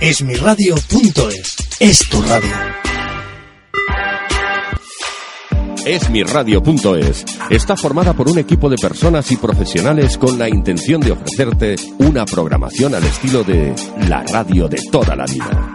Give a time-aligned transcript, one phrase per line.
[0.00, 2.56] Esmiradio.es es tu radio.
[5.84, 11.76] Esmiradio.es está formada por un equipo de personas y profesionales con la intención de ofrecerte
[11.98, 13.74] una programación al estilo de
[14.08, 15.74] la radio de toda la vida.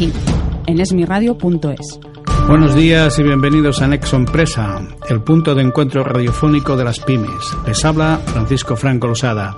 [0.00, 1.98] en esmiradio.es.
[2.46, 7.56] Buenos días y bienvenidos a Nexo Empresa, el punto de encuentro radiofónico de las pymes.
[7.66, 9.56] Les habla Francisco Franco Losada.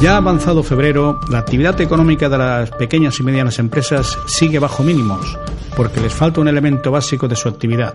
[0.00, 5.38] Ya avanzado febrero, la actividad económica de las pequeñas y medianas empresas sigue bajo mínimos,
[5.76, 7.92] porque les falta un elemento básico de su actividad,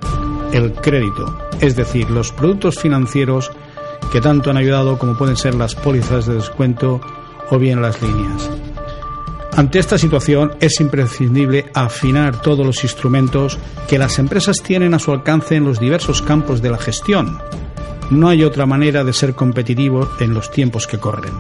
[0.51, 3.51] el crédito, es decir, los productos financieros
[4.11, 7.01] que tanto han ayudado como pueden ser las pólizas de descuento
[7.49, 8.51] o bien las líneas.
[9.55, 15.11] Ante esta situación es imprescindible afinar todos los instrumentos que las empresas tienen a su
[15.11, 17.37] alcance en los diversos campos de la gestión.
[18.09, 21.33] No hay otra manera de ser competitivos en los tiempos que corren.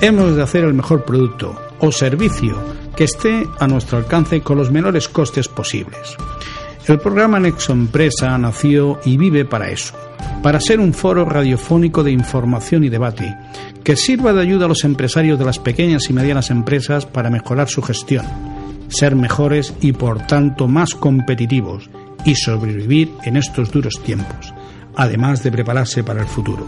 [0.00, 2.56] Hemos de hacer el mejor producto o servicio
[2.96, 6.16] que esté a nuestro alcance con los menores costes posibles.
[6.86, 9.94] El programa Nexo Empresa nació y vive para eso,
[10.42, 13.36] para ser un foro radiofónico de información y debate
[13.84, 17.68] que sirva de ayuda a los empresarios de las pequeñas y medianas empresas para mejorar
[17.68, 18.24] su gestión,
[18.88, 21.90] ser mejores y por tanto más competitivos
[22.24, 24.52] y sobrevivir en estos duros tiempos,
[24.96, 26.66] además de prepararse para el futuro.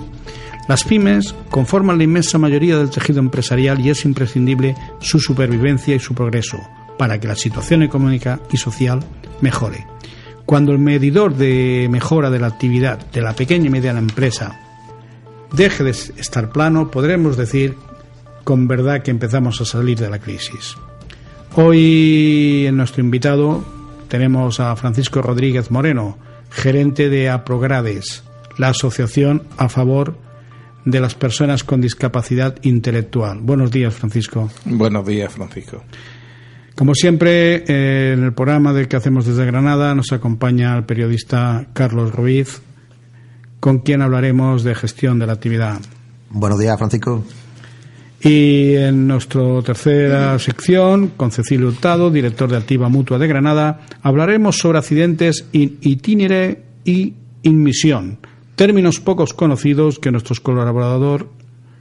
[0.69, 5.99] Las pymes conforman la inmensa mayoría del tejido empresarial y es imprescindible su supervivencia y
[5.99, 6.59] su progreso
[6.99, 9.01] para que la situación económica y social
[9.41, 9.87] mejore.
[10.53, 14.61] Cuando el medidor de mejora de la actividad de la pequeña y mediana empresa
[15.51, 17.75] deje de estar plano, podremos decir
[18.45, 20.77] con verdad que empezamos a salir de la crisis.
[21.57, 23.65] Hoy en nuestro invitado
[24.09, 26.19] tenemos a Francisco Rodríguez Moreno,
[26.51, 28.23] gerente de APROGRADES,
[28.59, 30.19] la asociación a favor
[30.85, 33.39] de las personas con discapacidad intelectual.
[33.41, 34.51] Buenos días, Francisco.
[34.67, 35.83] Buenos días, Francisco.
[36.77, 41.67] Como siempre, eh, en el programa del que hacemos desde Granada nos acompaña el periodista
[41.75, 42.63] Carlos Ruiz,
[43.61, 45.81] con quien hablaremos de gestión de la actividad.
[46.31, 47.25] Buenos días, Francisco.
[48.23, 54.59] Y en nuestra tercera sección, con Cecilio Hurtado, director de Activa Mutua de Granada, hablaremos
[54.59, 58.19] sobre accidentes in itinere y inmisión,
[58.55, 61.29] términos pocos conocidos que nuestro colaborador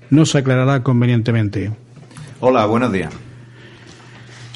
[0.09, 1.71] nos aclarará convenientemente.
[2.39, 3.13] Hola, buenos días.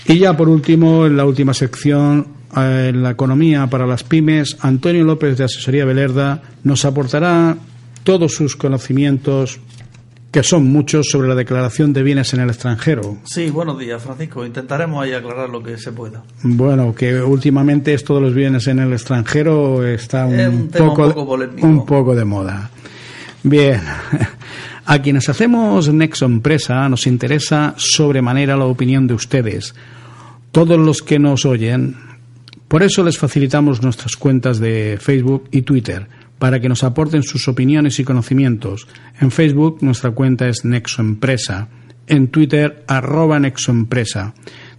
[0.08, 5.04] Y ya por último, en la última sección, en la economía para las pymes, Antonio
[5.04, 7.58] López de Asesoría Belerda nos aportará
[8.04, 9.60] todos sus conocimientos
[10.32, 13.18] que son muchos sobre la declaración de bienes en el extranjero.
[13.24, 14.46] Sí, buenos días, Francisco.
[14.46, 16.24] Intentaremos ahí aclarar lo que se pueda.
[16.44, 21.26] Bueno, que últimamente esto de los bienes en el extranjero está un, poco,
[21.62, 22.70] un poco de moda.
[23.44, 23.82] Bien.
[24.86, 29.74] A quienes hacemos Nexo Empresa nos interesa sobremanera la opinión de ustedes.
[30.52, 31.96] Todos los que nos oyen
[32.68, 36.08] por eso les facilitamos nuestras cuentas de Facebook y Twitter
[36.40, 38.88] para que nos aporten sus opiniones y conocimientos.
[39.22, 41.70] En Facebook nuestra cuenta es Nexo Empresa,
[42.08, 44.34] en Twitter arroba Nexo Empresa.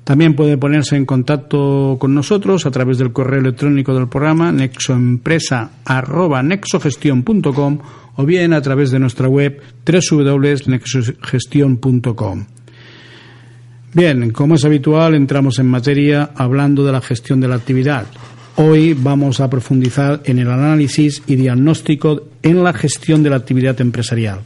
[0.06, 5.70] También puede ponerse en contacto con nosotros a través del correo electrónico del programa nexoempresa
[8.16, 12.46] o bien a través de nuestra web www.nexogestion.com.
[13.94, 18.04] Bien, como es habitual, entramos en materia hablando de la gestión de la actividad.
[18.56, 23.80] Hoy vamos a profundizar en el análisis y diagnóstico en la gestión de la actividad
[23.80, 24.40] empresarial.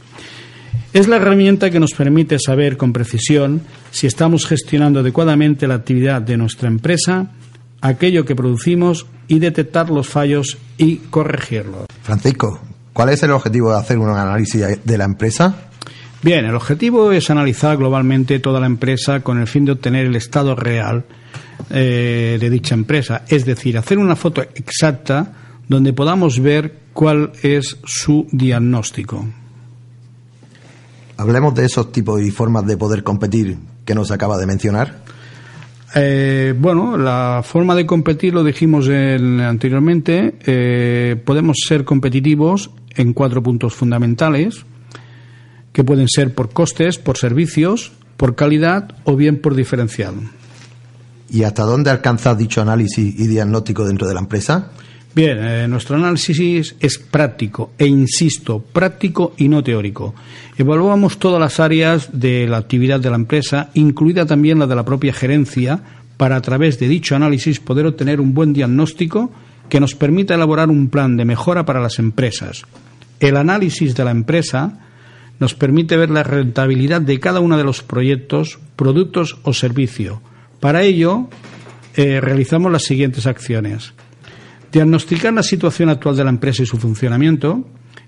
[0.93, 3.61] Es la herramienta que nos permite saber con precisión
[3.91, 7.31] si estamos gestionando adecuadamente la actividad de nuestra empresa,
[7.79, 11.85] aquello que producimos y detectar los fallos y corregirlos.
[12.03, 12.59] Francisco,
[13.01, 15.55] ¿cuál es el objetivo de hacer un análisis de la empresa?
[16.21, 20.15] Bien, el objetivo es analizar globalmente toda la empresa con el fin de obtener el
[20.15, 21.05] estado real
[21.71, 25.33] eh, de dicha empresa, es decir, hacer una foto exacta
[25.67, 29.25] donde podamos ver cuál es su diagnóstico.
[31.17, 34.99] Hablemos de esos tipos y formas de poder competir que nos acaba de mencionar.
[35.95, 40.35] Eh, bueno, la forma de competir lo dijimos anteriormente.
[40.45, 44.65] Eh, podemos ser competitivos en cuatro puntos fundamentales
[45.73, 50.15] que pueden ser por costes, por servicios, por calidad o bien por diferencial.
[51.29, 54.71] ¿Y hasta dónde alcanza dicho análisis y diagnóstico dentro de la empresa?
[55.13, 60.15] Bien, eh, nuestro análisis es práctico e insisto, práctico y no teórico.
[60.57, 64.85] Evaluamos todas las áreas de la actividad de la empresa, incluida también la de la
[64.85, 65.81] propia gerencia,
[66.15, 69.31] para a través de dicho análisis poder obtener un buen diagnóstico
[69.67, 72.63] que nos permita elaborar un plan de mejora para las empresas.
[73.19, 74.79] El análisis de la empresa
[75.39, 80.19] nos permite ver la rentabilidad de cada uno de los proyectos, productos o servicios.
[80.61, 81.27] Para ello,
[81.95, 83.93] eh, realizamos las siguientes acciones.
[84.71, 87.67] Diagnosticar la situación actual de la empresa y su funcionamiento,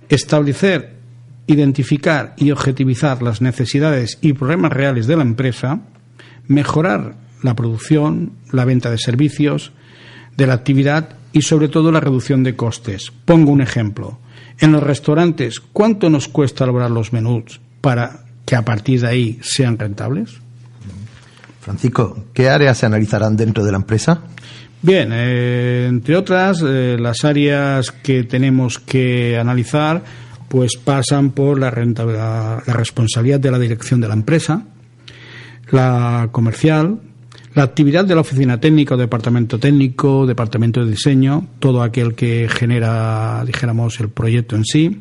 [0.10, 0.96] establecer,
[1.48, 5.82] identificar y objetivizar las necesidades y problemas reales de la empresa,
[6.48, 9.74] mejorar la producción, la venta de servicios,
[10.38, 13.12] de la actividad y sobre todo la reducción de costes.
[13.26, 14.20] Pongo un ejemplo.
[14.60, 19.40] En los restaurantes, ¿cuánto nos cuesta elaborar los menús para que a partir de ahí
[19.42, 20.32] sean rentables?
[21.60, 24.22] Francisco, ¿qué áreas se analizarán dentro de la empresa?
[24.84, 30.04] Bien, eh, entre otras, eh, las áreas que tenemos que analizar
[30.50, 34.66] pues pasan por la, la responsabilidad de la dirección de la empresa,
[35.72, 37.00] la comercial,
[37.56, 42.50] la actividad de la oficina técnica o departamento técnico, departamento de diseño, todo aquel que
[42.50, 45.00] genera, dijéramos, el proyecto en sí.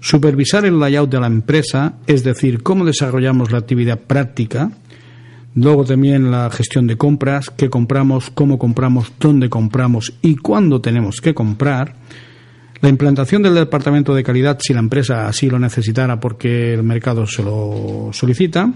[0.00, 4.72] Supervisar el layout de la empresa, es decir, cómo desarrollamos la actividad práctica.
[5.54, 11.20] Luego también la gestión de compras, qué compramos, cómo compramos, dónde compramos y cuándo tenemos
[11.20, 11.96] que comprar.
[12.80, 17.26] La implantación del departamento de calidad, si la empresa así lo necesitara porque el mercado
[17.26, 18.72] se lo solicita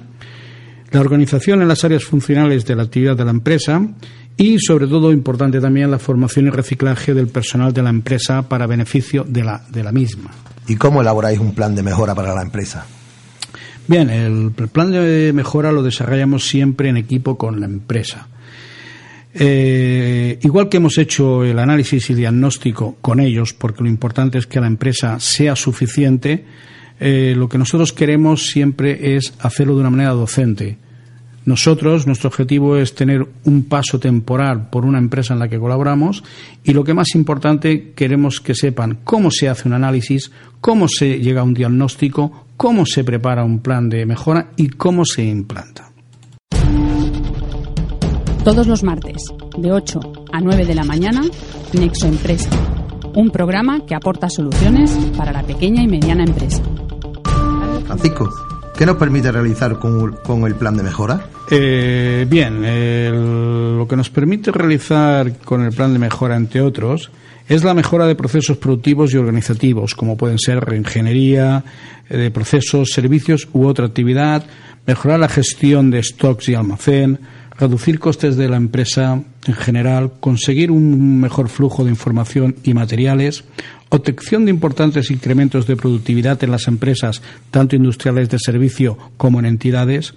[0.91, 3.83] la organización en las áreas funcionales de la actividad de la empresa
[4.37, 8.67] y, sobre todo, importante también, la formación y reciclaje del personal de la empresa para
[8.67, 10.31] beneficio de la, de la misma.
[10.69, 12.87] ¿Y cómo elaboráis un plan de mejora para la empresa?
[13.89, 18.29] Bien, el, plan de mejora lo desarrollamos siempre en equipo con la empresa.
[19.33, 24.47] Eh, igual que hemos hecho el análisis y diagnóstico con ellos, porque lo importante es
[24.47, 26.45] que la empresa sea suficiente,
[26.99, 30.79] eh, lo que nosotros queremos siempre es hacerlo de una manera docente.
[31.45, 36.25] Nosotros, nuestro objetivo es tener un paso temporal por una empresa en la que colaboramos
[36.65, 41.21] y lo que más importante queremos que sepan cómo se hace un análisis, cómo se
[41.21, 45.91] llega a un diagnóstico, cómo se prepara un plan de mejora y cómo se implanta.
[48.45, 49.23] Todos los martes,
[49.59, 50.01] de 8
[50.33, 51.23] a 9 de la mañana,
[51.73, 52.49] Nexo Empresa,
[53.15, 56.63] un programa que aporta soluciones para la pequeña y mediana empresa.
[57.87, 58.31] Francisco,
[58.77, 61.27] ¿qué nos permite realizar con, el plan de mejora?
[61.51, 62.63] Eh, bien,
[63.79, 67.11] lo que nos permite realizar con el plan de mejora, entre otros,
[67.49, 71.65] es la mejora de procesos productivos y organizativos, como pueden ser reingeniería
[72.09, 74.45] eh, de procesos, servicios u otra actividad,
[74.87, 77.21] mejorar la gestión de stocks y almacén,
[77.59, 83.45] reducir costes de la empresa en general, conseguir un mejor flujo de información y materiales,
[83.89, 89.47] obtención de importantes incrementos de productividad en las empresas, tanto industriales de servicio como en
[89.47, 90.15] entidades,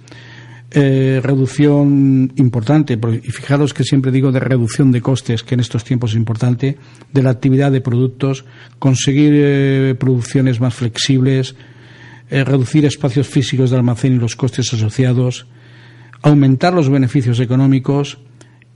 [0.72, 5.82] eh, reducción importante, y fijaros que siempre digo de reducción de costes, que en estos
[5.82, 6.78] tiempos es importante,
[7.12, 8.44] de la actividad de productos,
[8.78, 11.56] conseguir eh, producciones más flexibles,
[12.30, 15.46] eh, reducir espacios físicos de almacén y los costes asociados,
[16.22, 18.18] aumentar los beneficios económicos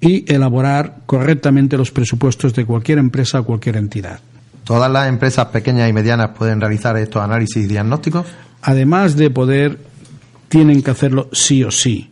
[0.01, 4.19] y elaborar correctamente los presupuestos de cualquier empresa o cualquier entidad.
[4.65, 8.27] ¿Todas las empresas pequeñas y medianas pueden realizar estos análisis diagnósticos?
[8.63, 9.79] Además de poder,
[10.55, 12.11] tienen que hacerlo sí o sí.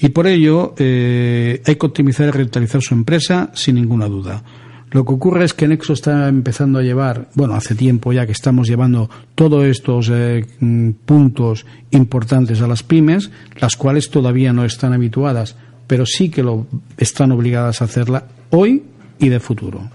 [0.00, 4.44] Y por ello eh, hay que optimizar y rentabilizar su empresa sin ninguna duda.
[4.92, 8.32] Lo que ocurre es que Nexo está empezando a llevar, bueno, hace tiempo ya que
[8.32, 10.46] estamos llevando todos estos eh,
[11.04, 15.56] puntos importantes a las pymes, las cuales todavía no están habituadas,
[15.88, 18.84] pero sí que lo están obligadas a hacerla hoy
[19.18, 19.90] y de futuro.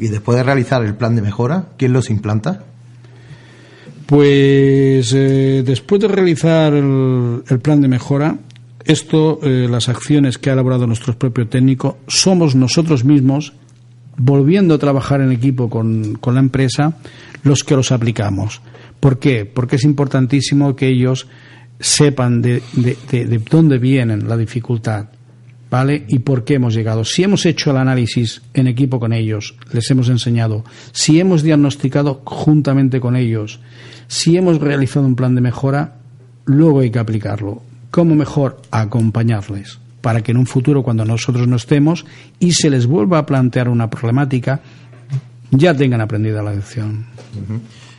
[0.00, 2.64] Y después de realizar el plan de mejora, ¿quién los implanta?
[4.06, 8.38] Pues eh, después de realizar el, plan de mejora,
[8.84, 13.54] esto, eh, las acciones que ha elaborado nuestro propio técnico, somos nosotros mismos,
[14.16, 16.98] volviendo a trabajar en equipo con, la empresa,
[17.44, 18.60] los que los aplicamos.
[19.00, 19.46] ¿Por qué?
[19.46, 21.26] Porque es importantísimo que ellos
[21.80, 25.06] sepan de, de dónde viene la dificultad,
[25.74, 26.04] ¿vale?
[26.06, 27.04] ¿Y por qué hemos llegado?
[27.04, 32.22] Si hemos hecho el análisis en equipo con ellos, les hemos enseñado, si hemos diagnosticado
[32.24, 33.58] juntamente con ellos,
[34.06, 35.96] si hemos realizado un plan de mejora,
[36.44, 37.60] luego hay que aplicarlo.
[37.90, 38.62] ¿Cómo mejor?
[38.70, 42.06] Acompañarles para que en un futuro, cuando nosotros no estemos
[42.38, 44.60] y se les vuelva a plantear una problemática,
[45.50, 47.06] ya tengan aprendida la lección.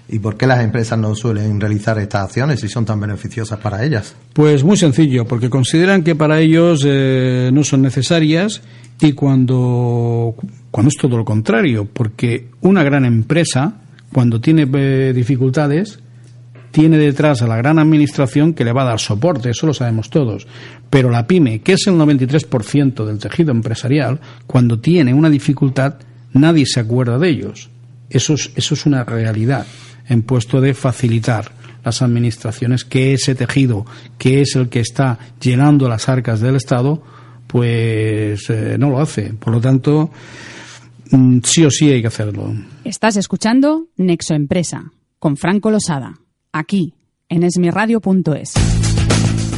[0.07, 3.83] ¿Y por qué las empresas no suelen realizar estas acciones si son tan beneficiosas para
[3.83, 4.15] ellas?
[4.33, 8.62] Pues muy sencillo, porque consideran que para ellos eh, no son necesarias
[9.01, 10.35] y cuando,
[10.69, 13.81] cuando es todo lo contrario, porque una gran empresa,
[14.13, 16.00] cuando tiene eh, dificultades,
[16.69, 20.12] tiene detrás a la gran administración que le va a dar soporte, eso lo sabemos
[20.12, 20.45] todos.
[20.89, 25.95] Pero la pyme, que es el 93% del tejido empresarial, cuando tiene una dificultad,
[26.33, 27.69] nadie se acuerda de ellos.
[28.09, 29.65] Eso es, eso es una realidad
[30.07, 31.51] en puesto de facilitar
[31.83, 33.85] las administraciones que ese tejido,
[34.17, 37.01] que es el que está llenando las arcas del Estado,
[37.47, 39.33] pues eh, no lo hace.
[39.33, 40.09] Por lo tanto,
[41.12, 42.53] mm, sí o sí hay que hacerlo.
[42.83, 46.19] Estás escuchando Nexo Empresa con Franco Losada
[46.51, 46.93] aquí,
[47.29, 48.53] en esmiradio.es.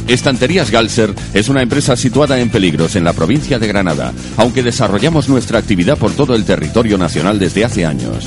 [0.08, 5.28] Estanterías Galser es una empresa situada en Peligros, en la provincia de Granada, aunque desarrollamos
[5.28, 8.26] nuestra actividad por todo el territorio nacional desde hace años.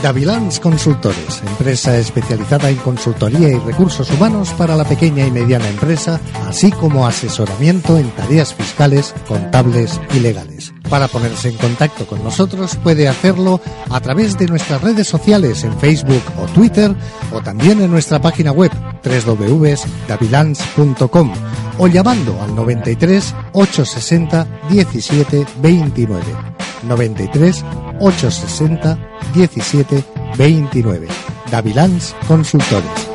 [0.02, 6.20] Davilans Consultores, empresa especializada en consultoría y recursos humanos para la pequeña y mediana empresa,
[6.48, 10.74] así como asesoramiento en tareas fiscales, contables y legales.
[10.90, 15.78] Para ponerse en contacto con nosotros puede hacerlo a través de nuestras redes sociales en
[15.80, 16.96] Facebook o Twitter
[17.32, 18.72] o también en nuestra página web
[19.04, 21.34] www.davilans.com
[21.78, 26.61] o llamando al 93 860 17 29.
[26.84, 27.66] 93
[28.00, 28.98] 860
[29.34, 30.04] 17
[30.38, 31.08] 29.
[31.50, 33.12] Davilans Consultores.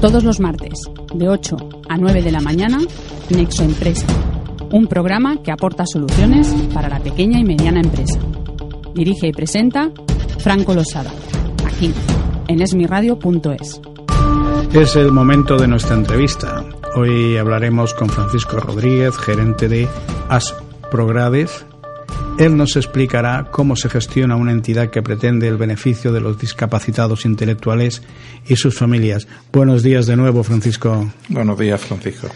[0.00, 0.82] Todos los martes,
[1.14, 1.56] de 8
[1.88, 2.78] a 9 de la mañana,
[3.30, 4.06] Nexo Empresa.
[4.70, 8.20] Un programa que aporta soluciones para la pequeña y mediana empresa.
[8.94, 9.90] Dirige y presenta
[10.38, 11.10] Franco Losada.
[11.66, 11.92] Aquí,
[12.46, 13.80] en esmiradio.es.
[14.72, 16.64] Es el momento de nuestra entrevista.
[16.98, 19.86] Hoy hablaremos con Francisco Rodríguez, gerente de
[20.30, 21.66] Asprogrades.
[22.38, 27.26] Él nos explicará cómo se gestiona una entidad que pretende el beneficio de los discapacitados
[27.26, 28.00] intelectuales
[28.48, 29.28] y sus familias.
[29.52, 31.12] Buenos días de nuevo, Francisco.
[31.28, 32.28] Buenos días, Francisco.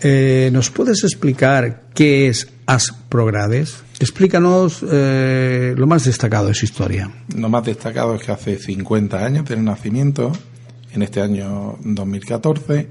[0.00, 3.82] Eh, ¿Nos puedes explicar qué es Asprogrades?
[3.98, 7.10] Explícanos eh, lo más destacado de su historia.
[7.36, 10.30] Lo más destacado es que hace 50 años del nacimiento,
[10.92, 12.88] en este año 2014,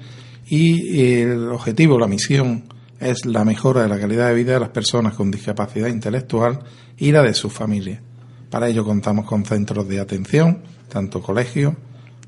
[0.47, 2.63] y el objetivo, la misión
[3.00, 6.59] es la mejora de la calidad de vida de las personas con discapacidad intelectual
[6.97, 8.01] y la de sus familias.
[8.50, 11.73] Para ello contamos con centros de atención, tanto colegios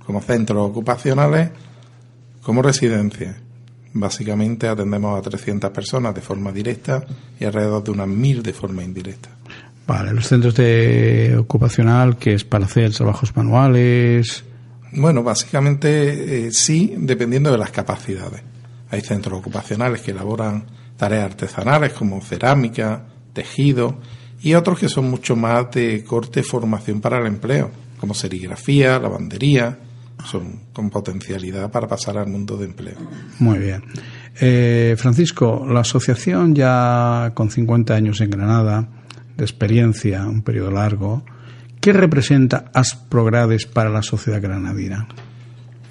[0.06, 1.52] como centros ocupacionales,
[2.42, 3.38] como residencias.
[3.94, 7.06] Básicamente atendemos a 300 personas de forma directa
[7.40, 9.30] y alrededor de unas 1.000 de forma indirecta.
[9.88, 14.44] Vale, los centros de ocupacional, que es para hacer trabajos manuales,
[14.96, 18.42] bueno, básicamente eh, sí, dependiendo de las capacidades.
[18.90, 20.66] Hay centros ocupacionales que elaboran
[20.98, 24.00] tareas artesanales como cerámica, tejido
[24.42, 29.80] y otros que son mucho más de corte formación para el empleo, como serigrafía, lavandería,
[30.24, 32.98] son con potencialidad para pasar al mundo de empleo.
[33.40, 33.84] Muy bien.
[34.40, 38.88] Eh, Francisco, la asociación ya con 50 años en Granada,
[39.36, 41.24] de experiencia, un periodo largo,
[41.86, 45.08] ¿Qué representa Asprogrades para la sociedad granadina?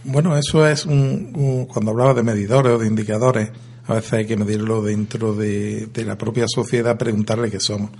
[0.03, 3.53] Bueno, eso es un, cuando hablaba de medidores o de indicadores,
[3.87, 7.93] a veces hay que medirlo dentro de, la propia sociedad, preguntarle qué somos.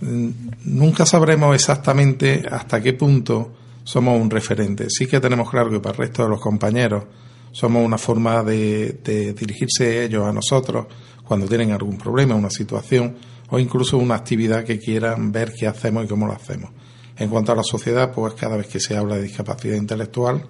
[0.00, 0.30] Mm,
[0.64, 3.52] nunca sabremos exactamente hasta qué punto
[3.84, 4.90] somos un referente.
[4.90, 7.04] Sí que tenemos claro que para el resto de los compañeros
[7.52, 10.86] somos una forma de, de dirigirse ellos a nosotros
[11.22, 13.14] cuando tienen algún problema, una situación
[13.48, 16.70] o incluso una actividad que quieran ver qué hacemos y cómo lo hacemos.
[17.16, 20.48] En cuanto a la sociedad, pues cada vez que se habla de discapacidad intelectual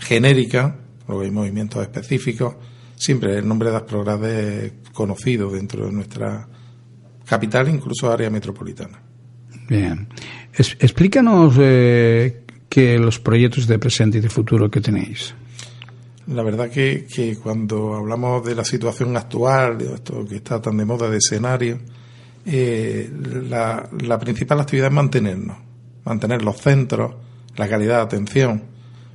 [0.00, 2.54] genérica, luego hay movimientos específicos,
[2.96, 6.48] siempre el nombre de Asprograde es conocido dentro de nuestra
[7.26, 9.00] capital, incluso área metropolitana.
[9.68, 10.08] Bien.
[10.52, 15.34] explícanos eh, que los proyectos de presente y de futuro que tenéis.
[16.26, 20.76] La verdad que, que cuando hablamos de la situación actual, de esto que está tan
[20.76, 21.78] de moda de escenario,
[22.44, 23.10] eh,
[23.48, 25.69] la, la principal actividad es mantenernos
[26.10, 27.14] mantener los centros,
[27.56, 28.64] la calidad de atención,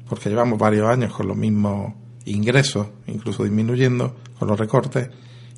[0.08, 5.10] porque llevamos varios años con los mismos ingresos, incluso disminuyendo con los recortes,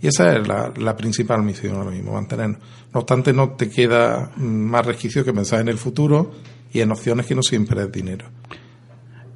[0.01, 2.60] y esa es la, principal misión ahora mismo, mantenernos.
[2.91, 6.32] No obstante, no te queda más resquicio que pensar en el futuro
[6.74, 8.25] y en opciones que no siempre es dinero.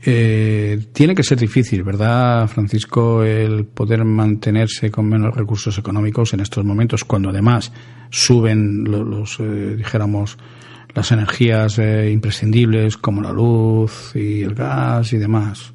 [0.03, 6.39] Eh, tiene que ser difícil, ¿verdad, Francisco, el poder mantenerse con menos recursos económicos en
[6.39, 7.71] estos momentos, cuando además
[8.09, 10.39] suben los, eh, dijéramos,
[10.93, 15.73] las energías eh, imprescindibles como la luz y el gas y demás?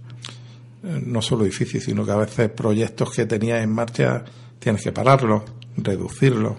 [0.83, 4.25] No solo difícil, sino que a veces proyectos que tenías en marcha
[4.59, 5.43] tienes que pararlos,
[5.77, 6.59] reducirlos.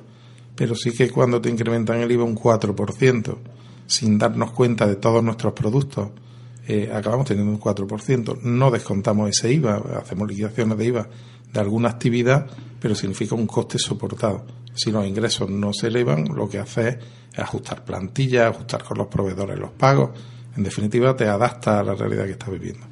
[0.55, 3.37] Pero sí que cuando te incrementan el IVA un 4%,
[3.85, 6.09] sin darnos cuenta de todos nuestros productos,
[6.67, 8.39] eh, acabamos teniendo un 4%.
[8.41, 11.07] No descontamos ese IVA, hacemos liquidaciones de IVA
[11.51, 12.47] de alguna actividad,
[12.79, 14.45] pero significa un coste soportado.
[14.73, 19.07] Si los ingresos no se elevan, lo que hace es ajustar plantillas, ajustar con los
[19.07, 20.11] proveedores los pagos.
[20.55, 22.85] En definitiva, te adapta a la realidad que estás viviendo.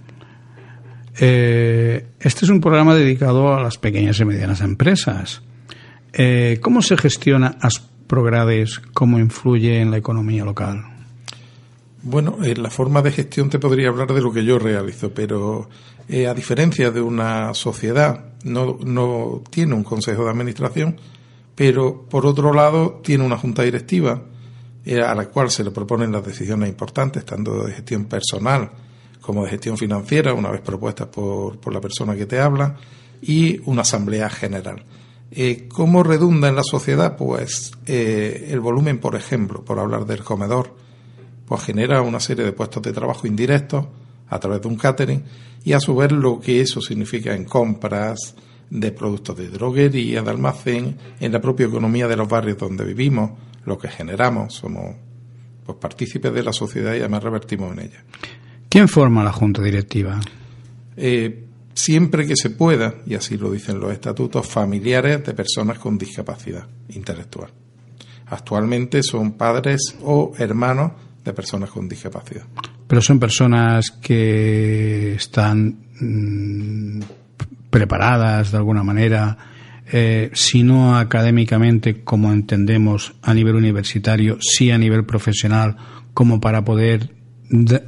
[1.19, 5.41] Eh, este es un programa dedicado a las pequeñas y medianas empresas.
[6.11, 8.79] Eh, ¿Cómo se gestiona Asprogrades?
[8.93, 10.83] ¿Cómo influye en la economía local?
[12.03, 15.69] Bueno, en la forma de gestión te podría hablar de lo que yo realizo, pero
[16.07, 20.97] eh, a diferencia de una sociedad, no, no tiene un consejo de administración,
[21.55, 24.21] pero por otro lado tiene una junta directiva
[24.85, 28.69] eh, a la cual se le proponen las decisiones importantes, tanto de gestión personal
[29.19, 32.75] como de gestión financiera, una vez propuestas por, por la persona que te habla,
[33.23, 34.83] y una asamblea general.
[35.31, 37.17] Eh, ¿Cómo redunda en la sociedad?
[37.17, 40.75] Pues el volumen, por ejemplo, por hablar del comedor,
[41.47, 43.87] pues genera una serie de puestos de trabajo indirectos
[44.27, 45.23] a través de un catering
[45.63, 48.35] y a su vez lo que eso significa en compras
[48.69, 53.31] de productos de droguería, de almacén, en la propia economía de los barrios donde vivimos,
[53.65, 54.95] lo que generamos, somos
[55.65, 58.03] pues partícipes de la sociedad y además revertimos en ella.
[58.69, 60.19] ¿Quién forma la junta directiva?
[60.97, 65.97] Eh, siempre que se pueda, y así lo dicen los estatutos, familiares de personas con
[65.97, 67.49] discapacidad intelectual.
[68.27, 70.91] Actualmente son padres o hermanos
[71.25, 72.45] de personas con discapacidad.
[72.87, 77.01] Pero son personas que están mm,
[77.69, 79.37] preparadas de alguna manera,
[79.91, 85.75] eh, si no académicamente, como entendemos a nivel universitario, sí a nivel profesional,
[86.13, 87.09] como para poder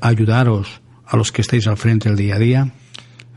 [0.02, 2.74] ayudaros a los que estáis al frente del día a día?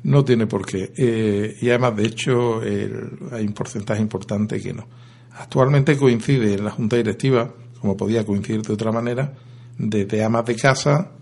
[0.03, 0.93] No tiene por qué.
[0.97, 4.89] Eh, y además, de hecho, hay un porcentaje importante que no.
[5.33, 9.33] Actualmente coincide en la Junta Directiva, como podía coincidir de otra manera,
[9.81, 11.13] de amas de casa.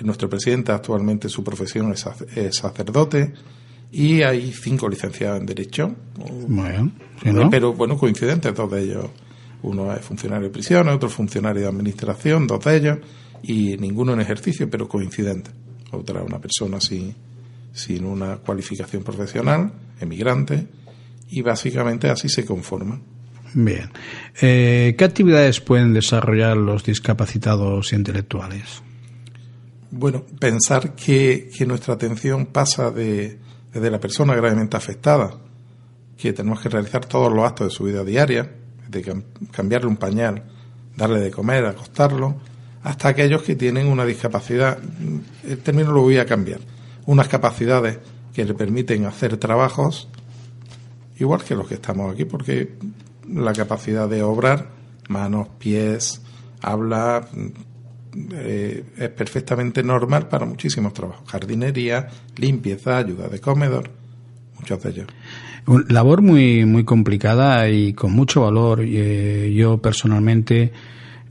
[0.00, 3.32] Nuestro presidente actualmente su profesión es, sacerdote
[3.90, 5.94] y hay cinco licenciados en Derecho.
[7.50, 9.06] Pero bueno, coincidentes, dos de ellos.
[9.62, 12.98] Uno es funcionario de prisiones, otro funcionario de administración, dos de ellos,
[13.42, 15.50] y ninguno en ejercicio, pero coincidente.
[15.90, 17.14] Otra una persona sin,
[17.72, 20.68] sin una cualificación profesional, emigrante,
[21.30, 23.17] y básicamente así se conforman.
[23.54, 23.90] Bien.
[24.40, 28.82] Eh, ¿Qué actividades pueden desarrollar los discapacitados intelectuales?
[29.90, 33.38] Bueno, pensar que, nuestra atención pasa de,
[33.72, 35.34] desde la persona gravemente afectada,
[36.16, 38.50] que tenemos que realizar todos los actos de su vida diaria,
[38.88, 40.42] de cambiarle un pañal,
[40.96, 42.36] darle de comer, acostarlo,
[42.82, 44.78] hasta aquellos que tienen una discapacidad,
[45.46, 46.60] el término lo voy a cambiar,
[47.06, 47.98] unas capacidades
[48.34, 50.08] que le permiten hacer trabajos
[51.18, 52.76] igual que los que estamos aquí, porque
[53.32, 54.68] la capacidad de obrar,
[55.08, 56.22] manos, pies,
[56.62, 57.26] habla,
[58.32, 61.28] eh, es perfectamente normal para muchísimos trabajos.
[61.30, 63.90] Jardinería, limpieza, ayuda de comedor,
[64.58, 65.06] muchos de ellos.
[65.88, 68.80] Labor muy, muy complicada y con mucho valor.
[68.82, 70.72] Eh, yo personalmente,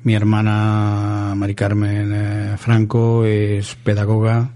[0.03, 4.51] mi hermana Mari Carmen eh, Franco es pedagoga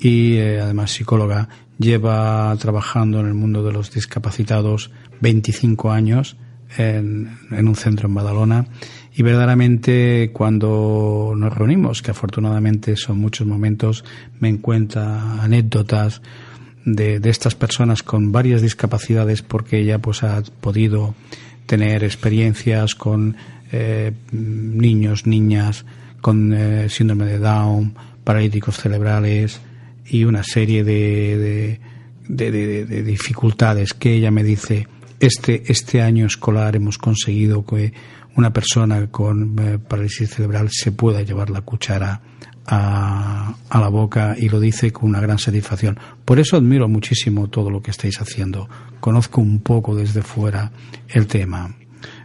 [0.00, 1.48] y además psicóloga.
[1.78, 4.90] Lleva trabajando en el mundo de los discapacitados
[5.20, 6.36] 25 años
[6.78, 8.66] en, un centro en Badalona.
[9.14, 14.04] Y verdaderamente cuando nos reunimos, que afortunadamente son muchos momentos,
[14.40, 16.22] me encuentra anécdotas
[16.84, 21.14] de, de estas personas con varias discapacidades porque ella pues ha podido
[21.66, 23.36] tener experiencias con
[23.70, 25.84] eh, niños, niñas
[26.20, 29.60] con eh, síndrome de Down, paralíticos cerebrales
[30.06, 31.78] y una serie de,
[32.28, 34.86] de, de dificultades que ella me dice
[35.22, 37.92] este, este año escolar hemos conseguido que
[38.36, 42.20] una persona con eh, parálisis cerebral se pueda llevar la cuchara
[42.66, 45.98] a, a, la boca y lo dice con una gran satisfacción.
[46.24, 48.68] Por eso admiro muchísimo todo lo que estáis haciendo.
[49.00, 50.72] Conozco un poco desde fuera
[51.08, 51.74] el tema.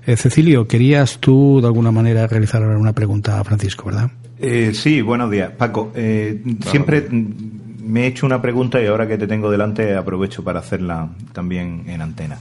[0.06, 4.10] Eh, Cecilio, querías tú de alguna manera realizar una pregunta a Francisco, ¿verdad?
[4.40, 5.52] Eh, sí, buenos días.
[5.52, 10.44] Paco, eh, siempre me he hecho una pregunta y ahora que te tengo delante aprovecho
[10.44, 12.38] para hacerla también en antena.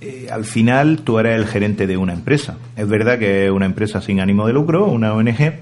[0.00, 2.56] Eh, al final tú eres el gerente de una empresa.
[2.76, 5.54] Es verdad que es una empresa sin ánimo de lucro, una ONG,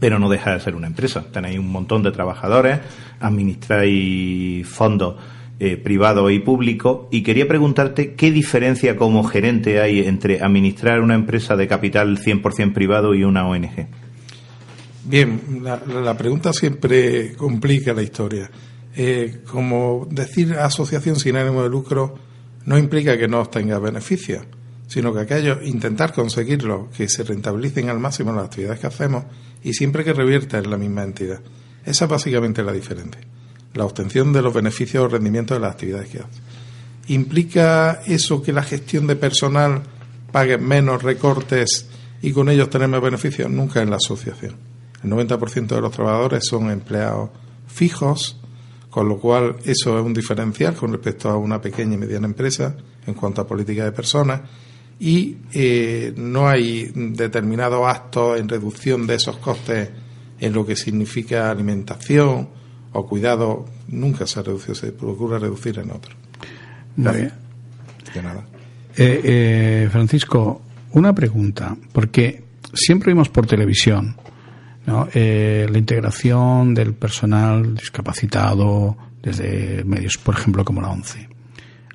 [0.00, 1.24] pero no deja de ser una empresa.
[1.32, 2.80] Tenéis un montón de trabajadores,
[3.20, 5.16] administráis fondos
[5.58, 11.14] eh, privados y públicos y quería preguntarte qué diferencia como gerente hay entre administrar una
[11.14, 13.86] empresa de capital 100% privado y una ONG.
[15.04, 18.50] Bien, la, pregunta siempre complica la historia.
[18.96, 22.25] Eh, como decir asociación sin ánimo de lucro
[22.66, 24.44] no implica que no obtenga beneficios,
[24.88, 29.24] sino que aquello, intentar conseguirlo, que se rentabilicen al máximo las actividades que hacemos
[29.62, 31.40] y siempre que revierta en la misma entidad.
[31.84, 33.20] Esa es básicamente la diferencia.
[33.74, 36.40] La obtención de los beneficios o rendimientos de las actividades que hace.
[37.08, 39.82] ¿Implica eso que la gestión de personal
[40.32, 41.88] pague menos recortes
[42.20, 43.50] y con ellos tenemos beneficios?
[43.50, 44.56] Nunca en la asociación.
[45.04, 47.30] El 90% de los trabajadores son empleados
[47.68, 48.40] fijos,
[48.96, 52.74] con lo cual eso es un diferencial con respecto a una pequeña y mediana empresa
[53.06, 54.40] en cuanto a política de personas
[54.98, 59.90] y eh, no hay determinados actos en reducción de esos costes
[60.40, 62.48] en lo que significa alimentación
[62.92, 66.16] o cuidado, nunca se reduce, se procura reducir en otros.
[68.14, 68.46] De nada.
[68.96, 74.16] Eh, eh, Francisco, una pregunta, porque siempre vimos por televisión
[75.14, 81.28] eh, la integración del personal discapacitado desde medios, por ejemplo, como la ONCE.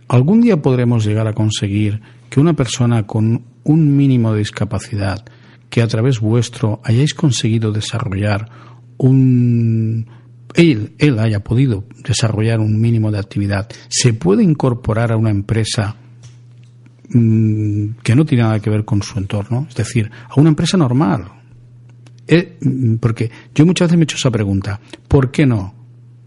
[0.10, 5.24] ¿Algún día podremos llegar a conseguir que una persona con un mínimo de discapacidad,
[5.70, 8.50] que a través vuestro hayáis conseguido desarrollar
[8.98, 10.08] un...
[10.54, 15.96] Él, él haya podido desarrollar un mínimo de actividad, se puede incorporar a una empresa
[17.10, 20.76] mm, que no tiene nada que ver con su entorno, es decir, a una empresa
[20.76, 21.41] normal,
[22.32, 22.58] eh,
[23.02, 25.76] porque yo muchas veces me he hecho esa pregunta, ¿por qué no?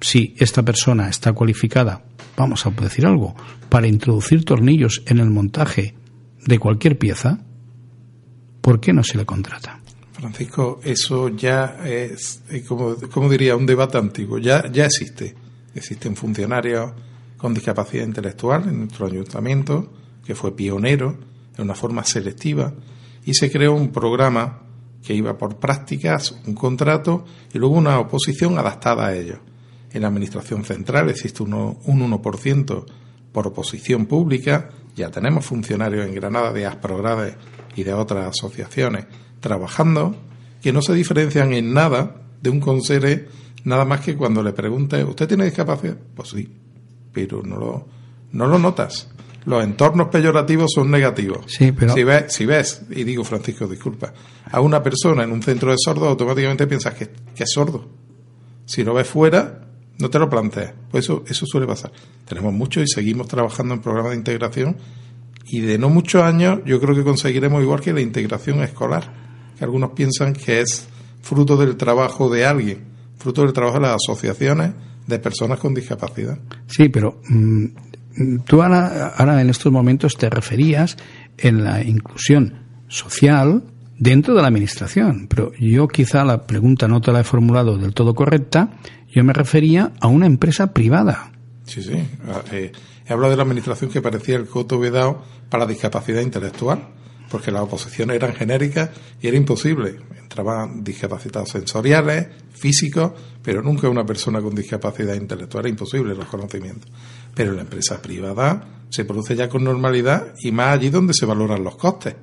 [0.00, 2.04] Si esta persona está cualificada,
[2.36, 3.34] vamos a decir algo,
[3.70, 5.94] para introducir tornillos en el montaje
[6.44, 7.40] de cualquier pieza,
[8.60, 9.80] ¿por qué no se le contrata?
[10.12, 15.34] Francisco, eso ya es, eh, como, como diría, un debate antiguo, ya, ya existe.
[15.74, 16.92] Existen funcionarios
[17.38, 19.90] con discapacidad intelectual en nuestro ayuntamiento,
[20.22, 21.18] que fue pionero
[21.56, 22.74] en una forma selectiva,
[23.24, 24.63] y se creó un programa
[25.04, 29.38] que iba por prácticas, un contrato y luego una oposición adaptada a ello.
[29.92, 32.84] En la Administración Central existe un 1%
[33.32, 37.36] por oposición pública, ya tenemos funcionarios en Granada de Asprogrades
[37.76, 39.06] y de otras asociaciones
[39.40, 40.16] trabajando
[40.62, 43.28] que no se diferencian en nada de un consere,
[43.64, 45.96] nada más que cuando le pregunte, ¿usted tiene discapacidad?
[46.14, 46.48] Pues sí,
[47.12, 47.86] pero no
[48.32, 49.08] lo notas
[49.46, 51.44] los entornos peyorativos son negativos.
[51.48, 51.92] Sí, pero...
[51.92, 54.12] si, ves, si ves, y digo Francisco, disculpa,
[54.50, 57.88] a una persona en un centro de sordos, automáticamente piensas que, es sordo.
[58.64, 59.66] Si lo ves fuera,
[59.98, 60.72] no te lo plantees.
[60.90, 61.92] Pues eso, eso suele pasar.
[62.26, 64.76] Tenemos mucho y seguimos trabajando en programas de integración
[65.46, 69.12] y de no muchos años yo creo que conseguiremos igual que la integración escolar,
[69.58, 70.88] que algunos piensan que es
[71.20, 72.84] fruto del trabajo de alguien,
[73.18, 74.72] fruto del trabajo de las asociaciones
[75.06, 76.38] de personas con discapacidad.
[76.66, 77.66] Sí, pero mm,
[78.46, 80.96] Tú ahora, en estos momentos te referías
[81.36, 83.64] en la inclusión social
[83.98, 87.94] dentro de la administración, pero yo quizá la pregunta no te la he formulado del
[87.94, 88.70] todo correcta,
[89.12, 91.32] yo me refería a una empresa privada.
[91.64, 92.06] Sí, sí.
[92.52, 92.72] Eh,
[93.06, 96.88] he hablado de la administración que parecía el coto vedado para discapacidad intelectual,
[97.30, 99.96] porque las oposiciones eran genéricas y era imposible.
[100.20, 105.64] Entraban discapacitados sensoriales, físicos, pero nunca una persona con discapacidad intelectual.
[105.64, 106.90] Era imposible los conocimientos.
[107.34, 111.64] Pero la empresa privada se produce ya con normalidad y más allí donde se valoran
[111.64, 112.14] los costes.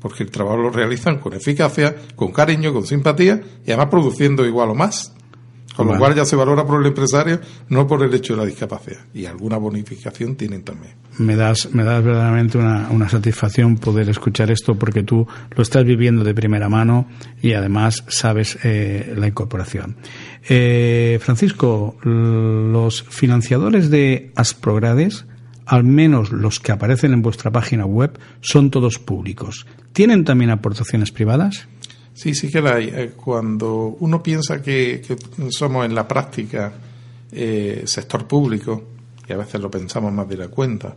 [0.00, 4.70] Porque el trabajo lo realizan con eficacia, con cariño, con simpatía y además produciendo igual
[4.70, 5.12] o más.
[5.84, 8.46] Con lo cual ya se valora por el empresario, no por el hecho de la
[8.46, 9.00] discapacidad.
[9.14, 10.94] Y alguna bonificación tienen también.
[11.18, 16.22] Me das, me das verdaderamente una, satisfacción poder escuchar esto porque tú lo estás viviendo
[16.22, 17.08] de primera mano
[17.42, 19.96] y además sabes eh, la incorporación.
[20.48, 25.26] Eh, Francisco, los financiadores de Asprogrades,
[25.66, 29.66] al menos los que aparecen en vuestra página web, son todos públicos.
[29.92, 31.68] ¿Tienen también aportaciones privadas?
[32.12, 32.88] Sí, sí que la hay.
[32.88, 35.02] Eh, cuando uno piensa que,
[35.50, 36.72] somos en la práctica
[37.32, 38.84] eh, sector público,
[39.28, 40.96] y a veces lo pensamos más de la cuenta,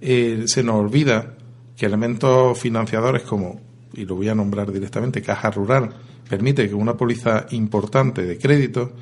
[0.00, 1.34] se nos olvida
[1.76, 3.60] que elementos financiadores como,
[3.94, 5.90] y lo voy a nombrar directamente, Caja Rural,
[6.28, 8.92] permite que una póliza importante de crédito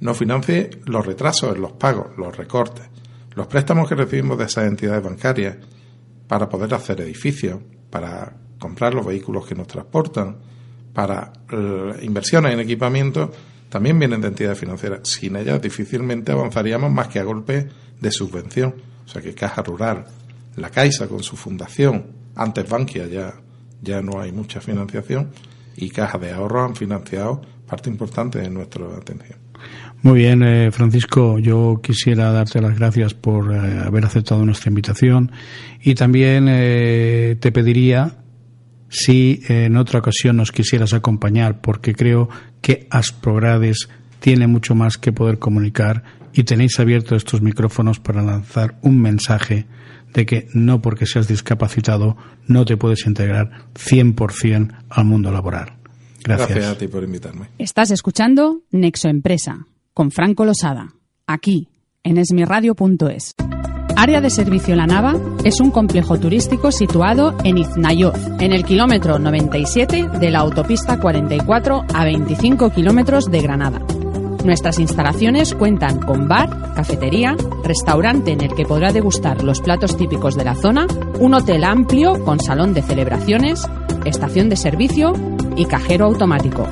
[0.00, 2.84] nos financie los retrasos en los pagos, los recortes,
[3.34, 5.56] los préstamos que recibimos de esas entidades bancarias
[6.26, 10.36] para poder hacer edificios, para comprar los vehículos que nos transportan,
[10.96, 13.30] para eh, inversiones en equipamiento
[13.68, 15.00] también vienen de entidades financieras.
[15.06, 17.68] Sin ellas difícilmente avanzaríamos más que a golpe
[18.00, 18.74] de subvención.
[19.04, 20.06] O sea que Caja Rural,
[20.56, 23.34] la Caixa con su fundación, antes Bankia ya,
[23.82, 25.32] ya no hay mucha financiación
[25.76, 29.38] y Caja de Ahorro han financiado parte importante de nuestra atención.
[30.00, 35.30] Muy bien, eh, Francisco, yo quisiera darte las gracias por eh, haber aceptado nuestra invitación
[35.82, 38.16] y también eh, te pediría
[38.88, 42.28] si en otra ocasión nos quisieras acompañar, porque creo
[42.60, 43.88] que Asprogrades
[44.20, 49.66] tiene mucho más que poder comunicar y tenéis abiertos estos micrófonos para lanzar un mensaje
[50.12, 55.74] de que no porque seas discapacitado no te puedes integrar 100% al mundo laboral.
[56.22, 56.48] Gracias.
[56.48, 57.48] Gracias a ti por invitarme.
[57.58, 60.94] Estás escuchando Nexo Empresa con Franco Losada,
[61.26, 61.68] aquí
[62.02, 63.34] en esmirradio.es.
[63.98, 69.18] Área de Servicio La Nava es un complejo turístico situado en Iznayoz, en el kilómetro
[69.18, 73.80] 97 de la autopista 44 a 25 kilómetros de Granada.
[74.44, 80.36] Nuestras instalaciones cuentan con bar, cafetería, restaurante en el que podrá degustar los platos típicos
[80.36, 80.86] de la zona,
[81.18, 83.66] un hotel amplio con salón de celebraciones,
[84.04, 85.14] estación de servicio
[85.56, 86.66] y cajero automático.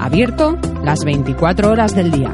[0.00, 2.32] Abierto las 24 horas del día.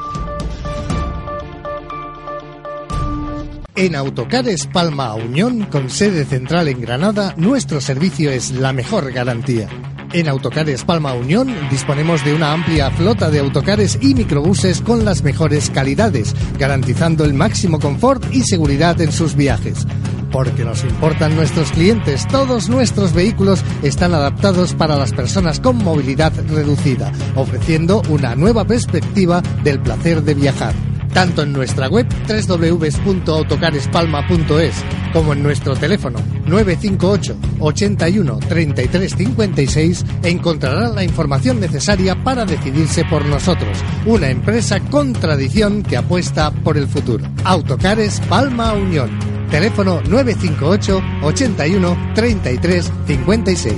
[3.76, 9.68] En Autocares Palma Unión, con sede central en Granada, nuestro servicio es la mejor garantía.
[10.12, 15.22] En Autocares Palma Unión disponemos de una amplia flota de autocares y microbuses con las
[15.22, 19.86] mejores calidades, garantizando el máximo confort y seguridad en sus viajes.
[20.32, 26.32] Porque nos importan nuestros clientes, todos nuestros vehículos están adaptados para las personas con movilidad
[26.48, 34.74] reducida, ofreciendo una nueva perspectiva del placer de viajar tanto en nuestra web www.autocarespalma.es
[35.12, 43.24] como en nuestro teléfono 958 81 33 56 encontrarán la información necesaria para decidirse por
[43.24, 47.24] nosotros, una empresa con tradición que apuesta por el futuro.
[47.44, 49.10] Autocares Palma Unión.
[49.50, 53.74] Teléfono 958 81 33 56.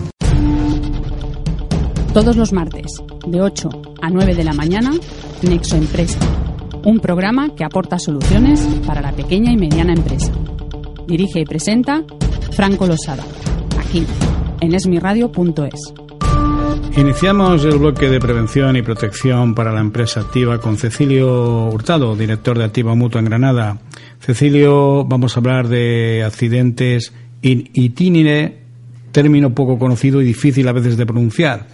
[2.12, 3.70] Todos los martes, de 8
[4.02, 4.92] a 9 de la mañana,
[5.42, 6.18] Nexo Empresa
[6.84, 10.32] un programa que aporta soluciones para la pequeña y mediana empresa.
[11.06, 12.02] Dirige y presenta
[12.52, 13.24] Franco Losada,
[13.78, 14.04] aquí
[14.60, 15.94] en esmiradio.es.
[16.96, 22.58] Iniciamos el bloque de prevención y protección para la empresa activa con Cecilio Hurtado, director
[22.58, 23.78] de Activa Mutua en Granada.
[24.20, 28.62] Cecilio, vamos a hablar de accidentes in itinere,
[29.10, 31.66] término poco conocido y difícil a veces de pronunciar.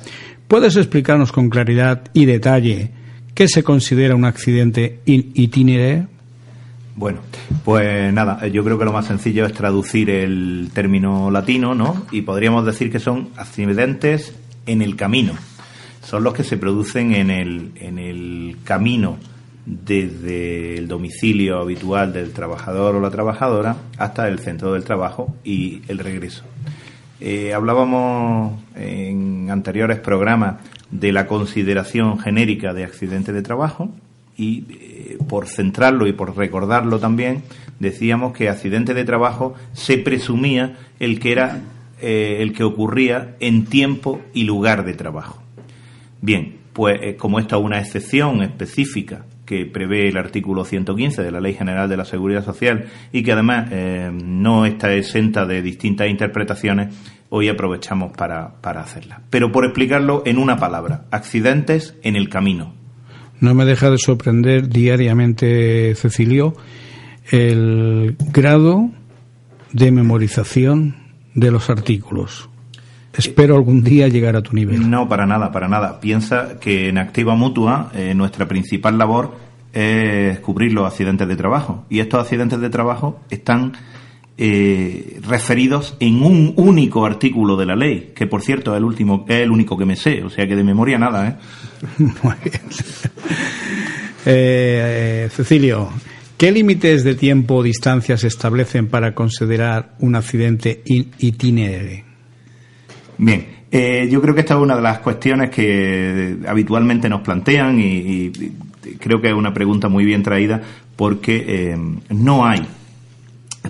[0.46, 2.92] ¿Puedes explicarnos con claridad y detalle
[3.38, 6.08] ¿Qué se considera un accidente in itinere?
[6.96, 7.20] Bueno,
[7.64, 12.04] pues nada, yo creo que lo más sencillo es traducir el término latino, ¿no?
[12.10, 14.34] Y podríamos decir que son accidentes
[14.66, 15.34] en el camino.
[16.02, 19.18] Son los que se producen en el, en el camino
[19.64, 25.82] desde el domicilio habitual del trabajador o la trabajadora hasta el centro del trabajo y
[25.86, 26.42] el regreso.
[27.20, 30.56] Eh, hablábamos en anteriores programas
[30.90, 33.90] de la consideración genérica de accidente de trabajo
[34.36, 37.42] y eh, por centrarlo y por recordarlo también
[37.80, 41.60] decíamos que accidente de trabajo se presumía el que era
[42.00, 45.42] eh, el que ocurría en tiempo y lugar de trabajo.
[46.22, 51.30] Bien, pues eh, como esta es una excepción específica que prevé el artículo 115 de
[51.32, 53.70] la Ley General de la Seguridad Social y que además
[54.12, 56.94] no está exenta de distintas interpretaciones,
[57.30, 59.22] hoy aprovechamos para, para hacerla.
[59.30, 62.74] Pero por explicarlo en una palabra, accidentes en el camino.
[63.40, 66.54] No me deja de sorprender diariamente, Cecilio,
[67.30, 68.90] el grado
[69.72, 70.96] de memorización
[71.34, 72.48] de los artículos.
[73.16, 74.88] Espero algún día llegar a tu nivel.
[74.88, 76.00] No, para nada, para nada.
[76.00, 79.36] Piensa que en Activa Mutua eh, nuestra principal labor
[79.72, 81.84] es cubrir los accidentes de trabajo.
[81.88, 83.72] Y estos accidentes de trabajo están
[84.40, 89.24] eh, referidos en un único artículo de la ley, que por cierto es el último,
[89.28, 91.34] es el único que me sé, o sea que de memoria nada, ¿eh?
[91.98, 92.62] Muy bien.
[94.24, 95.88] Eh, Cecilio,
[96.36, 102.04] ¿qué límites de tiempo o distancia se establecen para considerar un accidente itinere?
[103.18, 107.80] Bien, eh, yo creo que esta es una de las cuestiones que habitualmente nos plantean
[107.80, 108.30] y,
[109.00, 110.62] creo que es una pregunta muy bien traída
[110.96, 111.76] porque eh,
[112.10, 112.66] no hay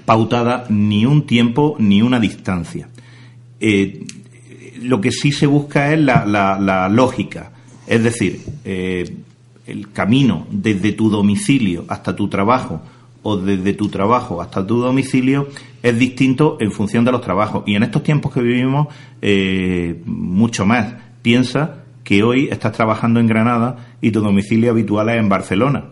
[0.04, 2.88] pautada ni un tiempo ni una distancia.
[3.60, 4.04] Eh,
[4.82, 7.50] lo que sí se busca es la, lógica,
[7.86, 12.80] es decir, el camino desde tu domicilio hasta tu trabajo
[13.22, 15.48] o desde tu trabajo hasta tu domicilio
[15.82, 17.64] es distinto en función de los trabajos.
[17.66, 18.88] Y en estos tiempos que vivimos,
[19.22, 20.94] eh, mucho más.
[21.22, 25.84] Piensa que hoy estás trabajando en Granada y tu domicilio habitual es en Barcelona.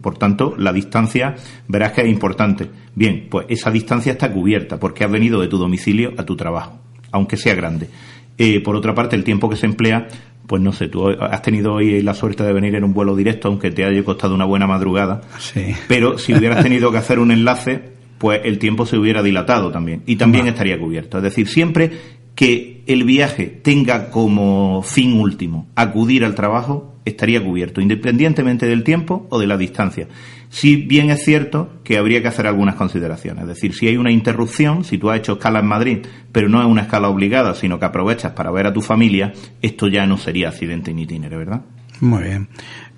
[0.00, 1.36] Por tanto, la distancia
[1.68, 2.68] verás que es importante.
[2.94, 6.80] Bien, pues esa distancia está cubierta porque has venido de tu domicilio a tu trabajo,
[7.12, 7.88] aunque sea grande.
[8.36, 10.08] Eh, por otra parte, el tiempo que se emplea
[10.50, 13.46] pues no sé, tú has tenido hoy la suerte de venir en un vuelo directo,
[13.46, 15.20] aunque te haya costado una buena madrugada.
[15.38, 15.76] Sí.
[15.86, 20.02] Pero si hubieras tenido que hacer un enlace, pues el tiempo se hubiera dilatado también.
[20.06, 21.18] Y también estaría cubierto.
[21.18, 21.92] Es decir, siempre
[22.34, 29.26] que el viaje tenga como fin último acudir al trabajo, estaría cubierto, independientemente del tiempo
[29.30, 30.08] o de la distancia.
[30.48, 33.42] Si bien es cierto que habría que hacer algunas consideraciones.
[33.42, 35.98] Es decir, si hay una interrupción, si tú has hecho escala en Madrid,
[36.32, 39.32] pero no es una escala obligada, sino que aprovechas para ver a tu familia,
[39.62, 41.62] esto ya no sería accidente en itinere, ¿verdad?
[42.00, 42.48] Muy bien.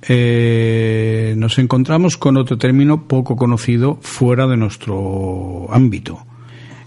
[0.09, 6.25] Eh, nos encontramos con otro término poco conocido fuera de nuestro ámbito,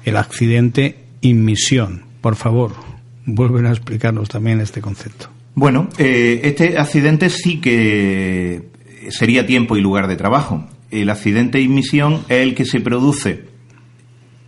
[0.03, 2.05] el accidente inmisión.
[2.21, 2.71] Por favor,
[3.25, 5.34] vuelven a explicarnos también este concepto.
[5.55, 8.69] Bueno, eh, este accidente sí que
[9.09, 10.65] sería tiempo y lugar de trabajo.
[10.91, 13.45] El accidente de inmisión es el que se produce,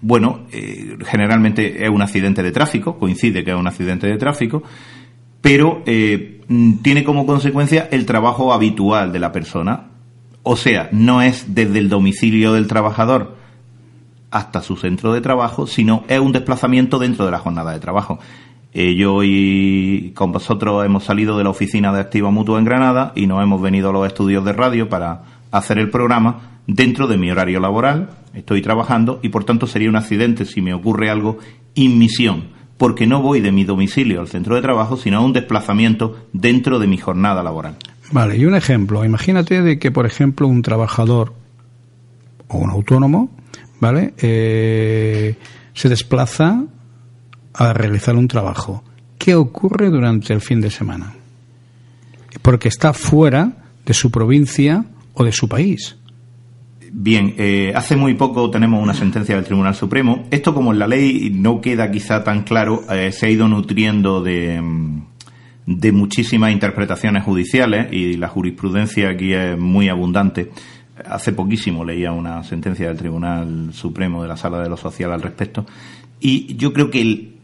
[0.02, 4.64] bueno, eh, generalmente es un accidente de tráfico, coincide que es un accidente de tráfico,
[5.42, 6.42] pero eh,
[6.82, 9.88] tiene como consecuencia el trabajo habitual de la persona.
[10.44, 13.38] O sea, no es desde el domicilio del trabajador
[14.30, 18.20] hasta su centro de trabajo, sino es un desplazamiento dentro de la jornada de trabajo.
[18.74, 23.14] Eh, yo hoy con vosotros hemos salido de la oficina de Activa Mutua en Granada
[23.16, 27.18] y nos hemos venido a los estudios de radio para hacer el programa dentro de
[27.18, 28.10] mi horario laboral.
[28.34, 31.40] Estoy trabajando y por tanto sería un accidente si me ocurre algo
[31.74, 36.28] inmisión, porque no voy de mi domicilio al centro de trabajo, sino a un desplazamiento
[36.34, 37.78] dentro de mi jornada laboral.
[38.12, 39.04] Vale, y un ejemplo.
[39.04, 41.34] Imagínate de que, por ejemplo, un trabajador
[42.48, 43.30] o un autónomo,
[43.80, 44.14] ¿vale?
[44.20, 45.36] Eh,
[45.74, 46.64] se desplaza
[47.58, 48.84] a realizar un trabajo.
[49.18, 51.14] ¿Qué ocurre durante el fin de semana?
[52.42, 53.52] Porque está fuera
[53.86, 55.98] de su provincia o de su país.
[56.92, 60.26] Bien, eh, hace muy poco tenemos una sentencia del Tribunal Supremo.
[60.32, 64.22] Esto, como en la ley no queda quizá tan claro, eh, se ha ido nutriendo
[64.22, 65.02] de, mm,
[65.66, 70.52] de muchísimas interpretaciones judiciales y la jurisprudencia aquí es muy abundante.
[71.06, 75.22] Hace poquísimo leía una sentencia del Tribunal Supremo de la Sala de lo Social al
[75.22, 75.66] respecto.
[76.20, 77.37] Y yo creo que el,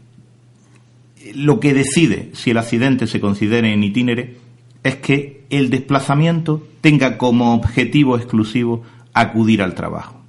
[1.34, 4.36] lo que decide si el accidente se considere en itinere
[4.82, 8.82] es que el desplazamiento tenga como objetivo exclusivo
[9.14, 10.20] acudir al trabajo.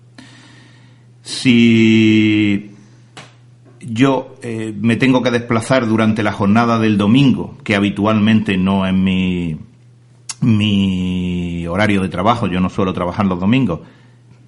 [1.21, 2.71] Si
[3.81, 8.93] yo eh, me tengo que desplazar durante la jornada del domingo, que habitualmente no es
[8.93, 9.58] mi,
[10.41, 13.81] mi horario de trabajo, yo no suelo trabajar los domingos,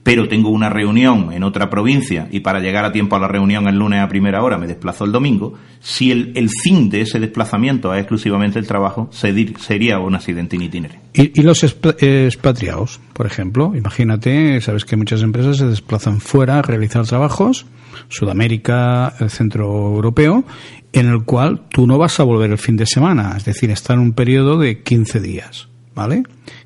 [0.07, 3.67] pero tengo una reunión en otra provincia y para llegar a tiempo a la reunión
[3.67, 7.93] el lunes a primera hora me desplazo el domingo, si el, fin de ese desplazamiento
[7.93, 10.87] es exclusivamente el trabajo, sería un accidente in.
[11.11, 13.73] ¿Y, los expatriados, por ejemplo?
[13.75, 17.65] Imagínate, sabes que muchas empresas se desplazan fuera a realizar trabajos,
[18.07, 20.45] Sudamérica, el centro europeo,
[20.93, 23.95] en el cual tú no vas a volver el fin de semana, es decir, está
[23.95, 26.23] en un periodo de 15 días, ¿vale?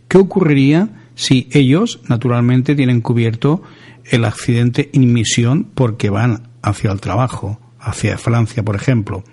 [0.08, 3.62] ¿Qué ocurriría si ellos, naturalmente, tienen cubierto
[4.06, 9.24] el accidente en misión porque van hacia el trabajo, hacia Francia, por ejemplo.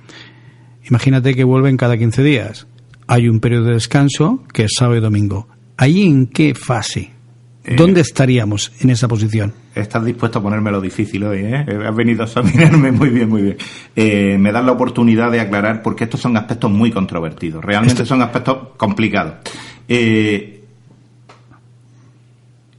[0.87, 2.67] Imagínate que vuelven cada 15 días.
[3.07, 5.49] Hay un periodo de descanso que es sábado y domingo.
[5.79, 7.11] ¿Ahí en qué fase?
[7.65, 9.55] Eh, ¿Dónde estaríamos en esa posición?
[9.75, 11.65] Estás dispuesto a ponérmelo difícil hoy, ¿eh?
[11.87, 13.57] Has venido a examinarme muy bien, muy bien.
[13.97, 17.65] Eh, me das la oportunidad de aclarar porque estos son aspectos muy controvertidos.
[17.65, 19.37] Realmente son aspectos complicados.
[19.89, 20.58] Eh,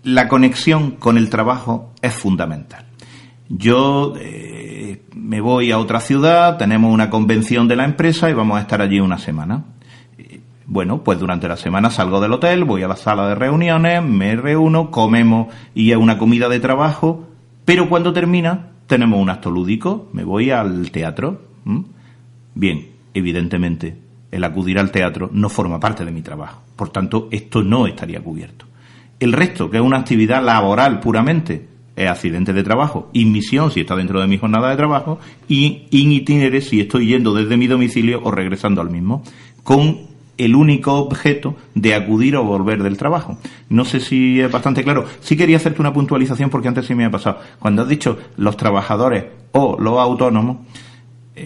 [0.03, 2.85] la conexión con el trabajo es fundamental.
[3.49, 8.57] Yo eh, me voy a otra ciudad, tenemos una convención de la empresa y vamos
[8.57, 9.63] a estar allí una semana.
[10.71, 14.35] Bueno, pues durante la semana salgo del hotel, voy a la sala de reuniones, me
[14.35, 17.27] reúno, comemos y es una comida de trabajo,
[17.65, 21.41] pero cuando termina tenemos un acto lúdico, me voy al teatro.
[22.53, 23.97] Bien, evidentemente,
[24.31, 28.21] el acudir al teatro no forma parte de mi trabajo, por tanto, esto no estaría
[28.21, 28.68] cubierto.
[29.19, 33.95] El resto, que es una actividad laboral puramente, es accidente de trabajo, inmisión si está
[33.95, 38.21] dentro de mi jornada de trabajo y in itinere si estoy yendo desde mi domicilio
[38.23, 39.21] o regresando al mismo,
[39.63, 40.07] con
[40.37, 43.37] el único objeto de acudir o volver del trabajo.
[43.67, 45.05] No sé si es bastante claro.
[45.19, 47.39] Sí quería hacerte una puntualización porque antes sí me ha pasado.
[47.59, 50.59] Cuando has dicho los trabajadores o los autónomos,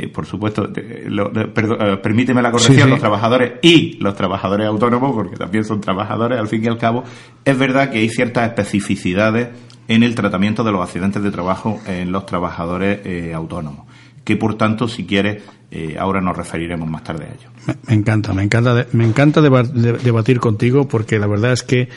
[0.02, 5.64] eh, por supuesto, eh, permíteme la corrección, los trabajadores y los trabajadores autónomos, porque también
[5.64, 7.04] son trabajadores al fin y al cabo,
[7.46, 9.50] es verdad que hay ciertas especificidades
[9.88, 13.86] en el tratamiento de los accidentes de trabajo en los trabajadores eh, autónomos,
[14.24, 17.78] que por tanto, si quieres, eh, ahora nos referiremos más tarde a ello.
[17.88, 21.90] Me, encanta, me encanta, me encanta debatir contigo porque la verdad es que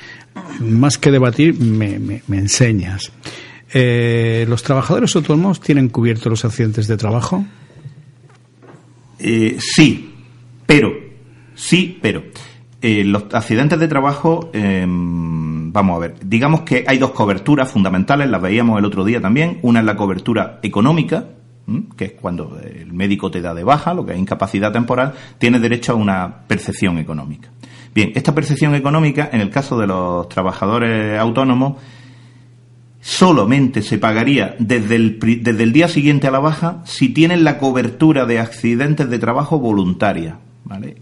[0.61, 3.13] más que debatir me, me, enseñas.
[3.73, 7.45] Eh, ¿Los trabajadores autónomos tienen cubiertos los accidentes de trabajo?
[9.19, 10.15] Sí,
[10.67, 10.93] pero,
[11.55, 12.23] sí, pero.
[12.83, 18.41] los accidentes de trabajo em, vamos a ver, digamos que hay dos coberturas fundamentales, las
[18.41, 19.59] veíamos el otro día también.
[19.63, 21.27] Una es la cobertura económica,
[21.97, 25.59] que es cuando el médico te da de baja, lo que es incapacidad temporal, tiene
[25.59, 27.51] derecho a una percepción económica.
[27.95, 31.77] Bien, esta percepción económica, en el caso de los trabajadores autónomos,
[33.07, 37.57] solamente se pagaría desde el, desde el día siguiente a la baja si tienen la
[37.57, 40.41] cobertura de accidentes de trabajo voluntaria.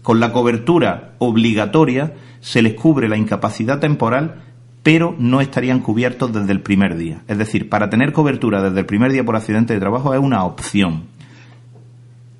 [0.03, 4.43] Con la cobertura obligatoria se les cubre la incapacidad temporal
[4.83, 7.23] pero no estarían cubiertos desde el primer día.
[7.27, 10.43] Es decir, para tener cobertura desde el primer día por accidente de trabajo es una
[10.43, 11.05] opción.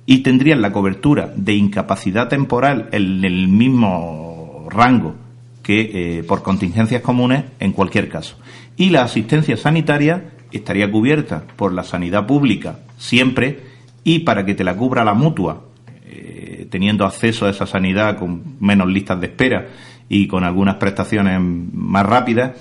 [0.06, 5.16] Y tendrían la cobertura de incapacidad temporal en el mismo rango
[5.64, 8.36] que eh, por contingencias comunes en cualquier caso.
[8.76, 13.60] Y la asistencia sanitaria estaría cubierta por la sanidad pública siempre
[14.04, 15.64] y para que te la cubra la mutua,
[16.04, 19.68] eh, teniendo acceso a esa sanidad con menos listas de espera
[20.08, 22.52] y con algunas prestaciones más rápidas,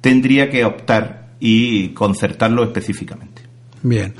[0.00, 3.42] tendría que optar y concertarlo específicamente.
[3.82, 4.14] Bien.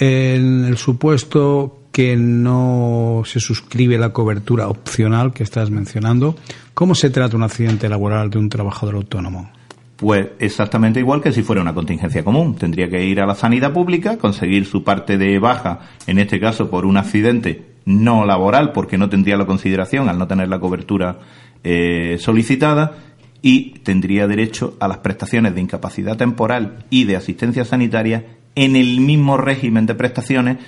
[0.00, 6.36] En el supuesto que no se suscribe la cobertura opcional que estás mencionando,
[6.72, 9.50] ¿cómo se trata un accidente laboral de un trabajador autónomo?
[9.96, 12.56] Pues exactamente igual que si fuera una contingencia común.
[12.56, 16.68] Tendría que ir a la sanidad pública, conseguir su parte de baja, en este caso
[16.68, 21.18] por un accidente no laboral, porque no tendría la consideración al no tener la cobertura
[21.62, 22.92] eh, solicitada
[23.40, 28.24] y tendría derecho a las prestaciones de incapacidad temporal y de asistencia sanitaria
[28.54, 30.58] en el mismo régimen de prestaciones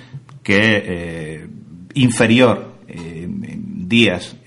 [0.43, 1.47] que eh,
[1.95, 4.37] inferior eh, días,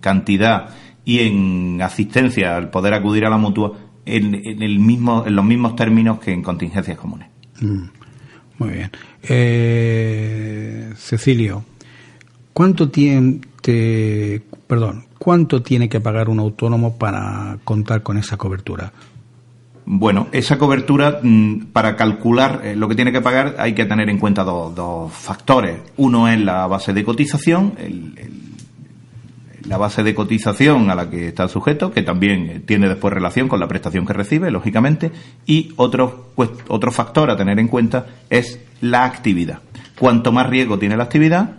[0.00, 0.70] cantidad
[1.08, 3.72] y en asistencia al poder acudir a la mutua
[4.04, 7.28] en, el mismo, en los mismos términos que en contingencias comunes.
[7.62, 7.84] Mm,
[8.58, 8.90] muy bien.
[10.98, 11.64] Cecilio,
[12.52, 13.48] ¿cuánto tiempo,
[14.66, 18.92] perdón, ¿cuánto tiene que pagar un autónomo para contar con esa cobertura?
[19.86, 24.10] Bueno, esa cobertura, mm, para calcular eh, lo que tiene que pagar, hay que tener
[24.10, 25.80] en cuenta dos, factores.
[25.96, 27.72] Uno es la base de cotización,
[29.68, 33.48] la base de cotización a la que está sujeto, que también eh, tiene después relación
[33.48, 35.12] con la prestación que recibe, lógicamente,
[35.46, 36.32] y otro,
[36.68, 39.60] otro factor a tener en cuenta es la actividad.
[39.98, 41.56] Cuanto más riesgo tiene la actividad,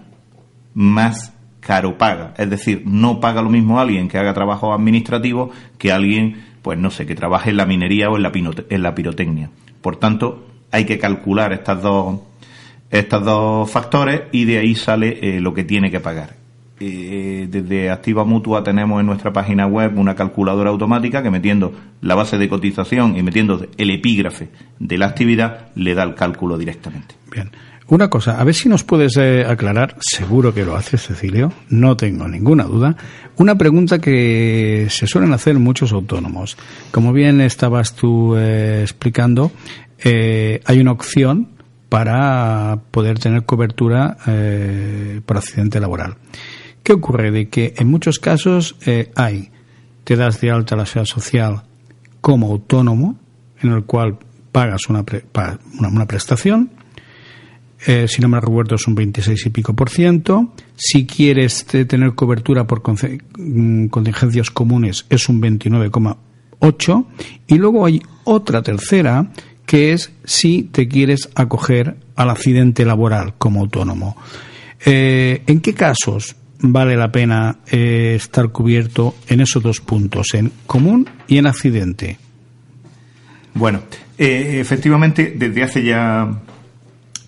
[0.74, 2.34] más caro paga.
[2.38, 6.90] Es decir, no paga lo mismo alguien que haga trabajo administrativo que alguien, pues no
[6.90, 8.32] sé, que trabaje en la minería o en la,
[8.70, 9.52] en la pirotecnia.
[9.82, 12.22] Por tanto, hay que calcular estas dos,
[12.90, 16.39] estos dos factores y de ahí sale eh, lo que tiene que pagar.
[16.80, 22.16] Eh, desde Activa Mutua tenemos en nuestra página web una calculadora automática que metiendo la
[22.16, 24.50] base de cotización y metiendo el epígrafe
[24.80, 27.16] de la actividad le da el cálculo directamente.
[27.32, 27.52] Bien.
[27.90, 31.98] Una cosa, a ver si nos puedes eh, aclarar, seguro que lo haces, Cecilio, no
[31.98, 32.96] tengo ninguna duda,
[33.38, 36.56] una pregunta que se suelen hacer muchos autónomos.
[36.92, 39.52] Como bien estabas tú eh, explicando,
[40.04, 41.50] eh, hay una opción
[41.90, 44.18] para poder tener cobertura
[45.26, 46.18] por accidente laboral.
[46.84, 47.32] ¿Qué ocurre?
[47.32, 48.76] De que en muchos casos
[49.16, 49.52] hay,
[50.04, 51.64] te das de alta la seguridad social
[52.22, 53.18] como autónomo,
[53.62, 54.18] en el cual
[54.52, 55.06] pagas una,
[55.88, 56.72] una prestación,
[57.86, 60.54] eh, si no me recuerdo son 26 y pico por ciento.
[60.76, 62.82] Si quieres tener cobertura por
[63.38, 67.06] mm, contingencias comunes es un 29,8
[67.48, 69.32] y luego hay otra tercera
[69.66, 74.18] que es si te quieres acoger al accidente laboral como autónomo.
[74.86, 80.52] Eh, ¿En qué casos vale la pena eh, estar cubierto en esos dos puntos, en
[80.66, 82.18] común y en accidente?
[83.54, 83.82] Bueno,
[84.18, 86.42] eh, efectivamente, desde hace ya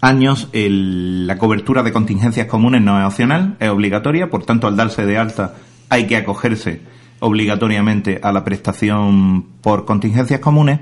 [0.01, 5.05] años la cobertura de contingencias comunes no es opcional, es obligatoria, por tanto, al darse
[5.05, 5.55] de alta
[5.89, 6.81] hay que acogerse
[7.19, 10.79] obligatoriamente a la prestación por contingencias comunes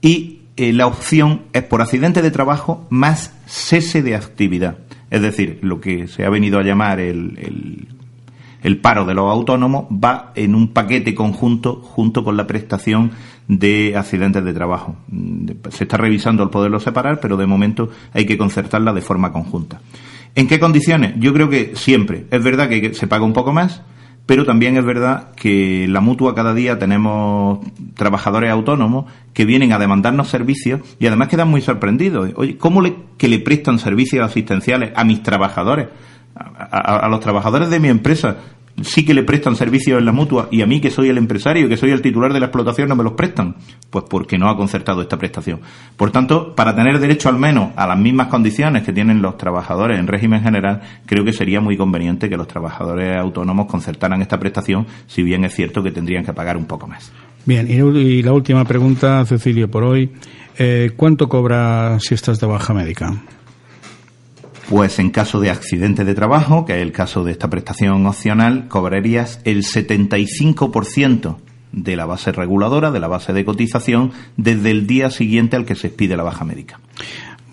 [0.00, 4.78] y eh, la opción es por accidente de trabajo más cese de actividad.
[5.14, 7.86] Es decir, lo que se ha venido a llamar el,
[8.64, 13.12] el, paro de los autónomos va en un paquete conjunto junto con la prestación
[13.46, 14.96] de accidentes de trabajo.
[15.70, 19.80] Se está revisando el poderlo separar, pero de momento hay que concertarla de forma conjunta.
[20.34, 21.14] ¿En qué condiciones?
[21.18, 22.26] Yo creo que siempre.
[22.32, 23.82] Es verdad que se paga un poco más,
[24.26, 27.60] pero también es verdad que la mutua cada día tenemos
[27.94, 32.30] trabajadores autónomos que vienen a demandarnos servicios y además quedan muy sorprendidos.
[32.36, 35.88] Oye, ¿cómo le, que le prestan servicios asistenciales a mis trabajadores?
[36.36, 38.36] a, los trabajadores de mi empresa
[38.82, 41.68] sí que le prestan servicios en la mutua y a mí que soy el empresario,
[41.68, 43.56] que soy el titular de la explotación, no me los prestan?
[43.90, 45.60] Pues porque no ha concertado esta prestación.
[45.96, 49.98] Por tanto, para tener derecho al menos a las mismas condiciones que tienen los trabajadores
[49.98, 54.86] en régimen general, creo que sería muy conveniente que los trabajadores autónomos concertaran esta prestación,
[55.06, 57.12] si bien es cierto que tendrían que pagar un poco más.
[57.46, 60.10] Bien, y la última pregunta, Cecilio, por hoy.
[60.56, 63.12] Eh, ¿Cuánto cobra si estás de baja médica?
[64.68, 68.66] Pues en caso de accidente de trabajo, que es el caso de esta prestación opcional,
[68.68, 71.36] cobrarías el 75%
[71.72, 75.74] de la base reguladora, de la base de cotización, desde el día siguiente al que
[75.74, 76.80] se expide la baja médica.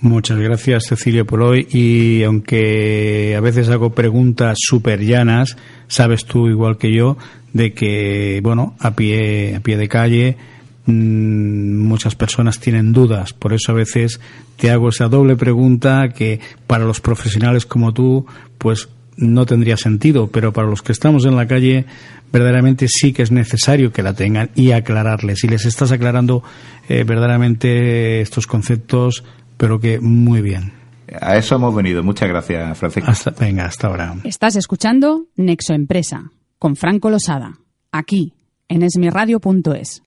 [0.01, 1.67] Muchas gracias, Cecilio, por hoy.
[1.71, 5.57] Y aunque a veces hago preguntas súper llanas,
[5.87, 7.17] sabes tú, igual que yo,
[7.53, 10.37] de que, bueno, a pie, a pie de calle,
[10.85, 13.33] muchas personas tienen dudas.
[13.33, 14.19] Por eso a veces
[14.57, 18.25] te hago esa doble pregunta que para los profesionales como tú,
[18.57, 21.85] pues no tendría sentido, pero para los que estamos en la calle,
[22.31, 25.43] verdaderamente sí que es necesario que la tengan y aclararles.
[25.43, 26.43] Y les estás aclarando
[26.89, 29.23] eh, verdaderamente estos conceptos,
[29.57, 30.73] pero que muy bien.
[31.19, 32.03] A eso hemos venido.
[32.03, 33.11] Muchas gracias, Francisco.
[33.39, 34.15] venga, hasta ahora.
[34.23, 37.57] Estás escuchando Nexo Empresa con Franco Losada,
[37.91, 38.33] aquí
[38.69, 40.03] en esmiradio.es.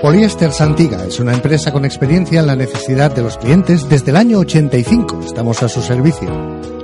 [0.00, 4.16] Poliéster Santiga es una empresa con experiencia en la necesidad de los clientes desde el
[4.16, 5.22] año 85.
[5.26, 6.30] Estamos a su servicio.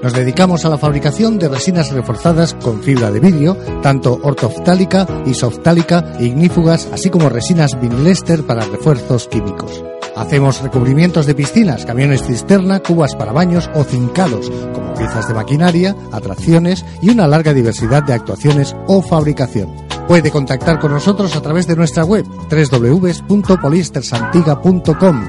[0.03, 6.17] Nos dedicamos a la fabricación de resinas reforzadas con fibra de vidrio, tanto ortoftálica, isoftálica,
[6.19, 9.85] ignífugas, así como resinas vinilester para refuerzos químicos.
[10.17, 15.97] Hacemos recubrimientos de piscinas, camiones cisterna, cubas para baños o cincados, como piezas de maquinaria,
[16.13, 19.75] atracciones y una larga diversidad de actuaciones o fabricación.
[20.07, 25.25] Puede contactar con nosotros a través de nuestra web www.polistersantiga.com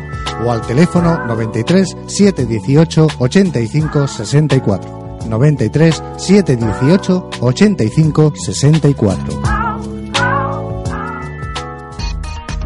[0.45, 5.17] o al teléfono 93 718 85 64.
[5.27, 9.64] 93 718 85 64.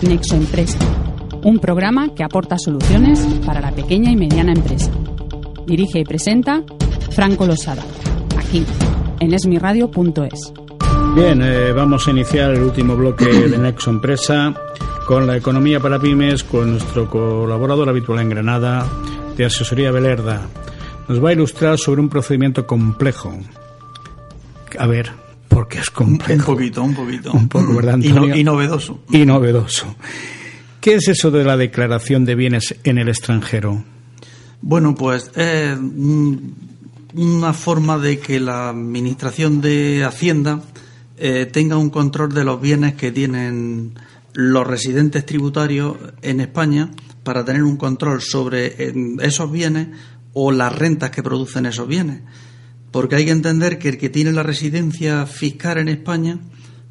[0.02, 0.78] Nexo Empresa
[1.42, 4.90] un programa que aporta soluciones para la pequeña y mediana empresa.
[5.66, 6.62] Dirige y presenta
[7.10, 7.84] Franco Losada,
[8.36, 8.64] aquí
[9.20, 10.52] en esmiradio.es.
[11.14, 14.54] Bien, eh, vamos a iniciar el último bloque de Nexo Empresa
[15.06, 18.86] con la economía para pymes, con nuestro colaborador habitual en Granada,
[19.38, 20.48] de Asesoría Belerda.
[21.08, 23.38] Nos va a ilustrar sobre un procedimiento complejo.
[24.78, 25.12] A ver,
[25.48, 26.52] ¿por qué es complejo?
[26.52, 27.32] Un poquito, un poquito.
[27.32, 29.00] Un poco, ¿verdad, Y, y novedoso.
[29.10, 29.94] Y novedoso.
[30.80, 33.84] ¿Qué es eso de la declaración de bienes en el extranjero?
[34.60, 35.78] Bueno, pues es
[37.14, 40.62] una forma de que la Administración de Hacienda
[41.16, 43.92] eh, tenga un control de los bienes que tienen
[44.32, 46.90] los residentes tributarios en España
[47.28, 48.74] para tener un control sobre
[49.20, 49.88] esos bienes
[50.32, 52.22] o las rentas que producen esos bienes.
[52.90, 56.40] Porque hay que entender que el que tiene la residencia fiscal en España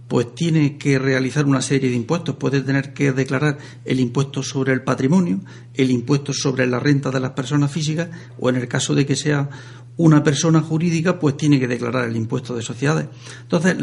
[0.07, 2.35] pues tiene que realizar una serie de impuestos.
[2.35, 5.39] Puede tener que declarar el impuesto sobre el patrimonio,
[5.73, 9.15] el impuesto sobre la renta de las personas físicas, o en el caso de que
[9.15, 9.49] sea
[9.95, 13.07] una persona jurídica, pues tiene que declarar el impuesto de sociedades.
[13.41, 13.75] Entonces,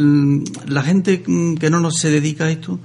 [0.68, 2.78] la gente que no se dedica a esto,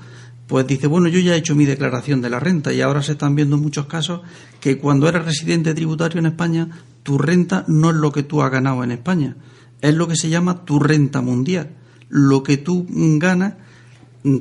[0.50, 3.12] pues dice, bueno, yo ya he hecho mi declaración de la renta y ahora se
[3.12, 4.22] están viendo muchos casos
[4.60, 6.70] que cuando eres residente tributario en España,
[7.04, 9.38] tu renta no es lo que tú has ganado en España,
[9.80, 11.76] es lo que se llama tu renta mundial,
[12.10, 13.54] lo que tú ganas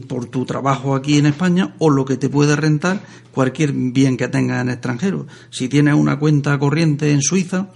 [0.09, 4.29] por tu trabajo aquí en España o lo que te puede rentar cualquier bien que
[4.29, 5.27] tengas en extranjero.
[5.51, 7.69] Si tienes una cuenta corriente en Suiza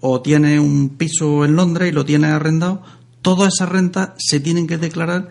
[0.00, 2.82] o tienes un piso en Londres y lo tienes arrendado,
[3.22, 5.30] todas esas rentas se tienen que declarar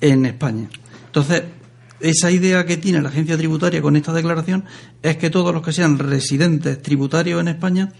[0.00, 0.70] en España.
[1.04, 1.42] Entonces,
[2.00, 4.64] esa idea que tiene la agencia tributaria con esta declaración
[5.02, 7.92] es que todos los que sean residentes tributarios en España,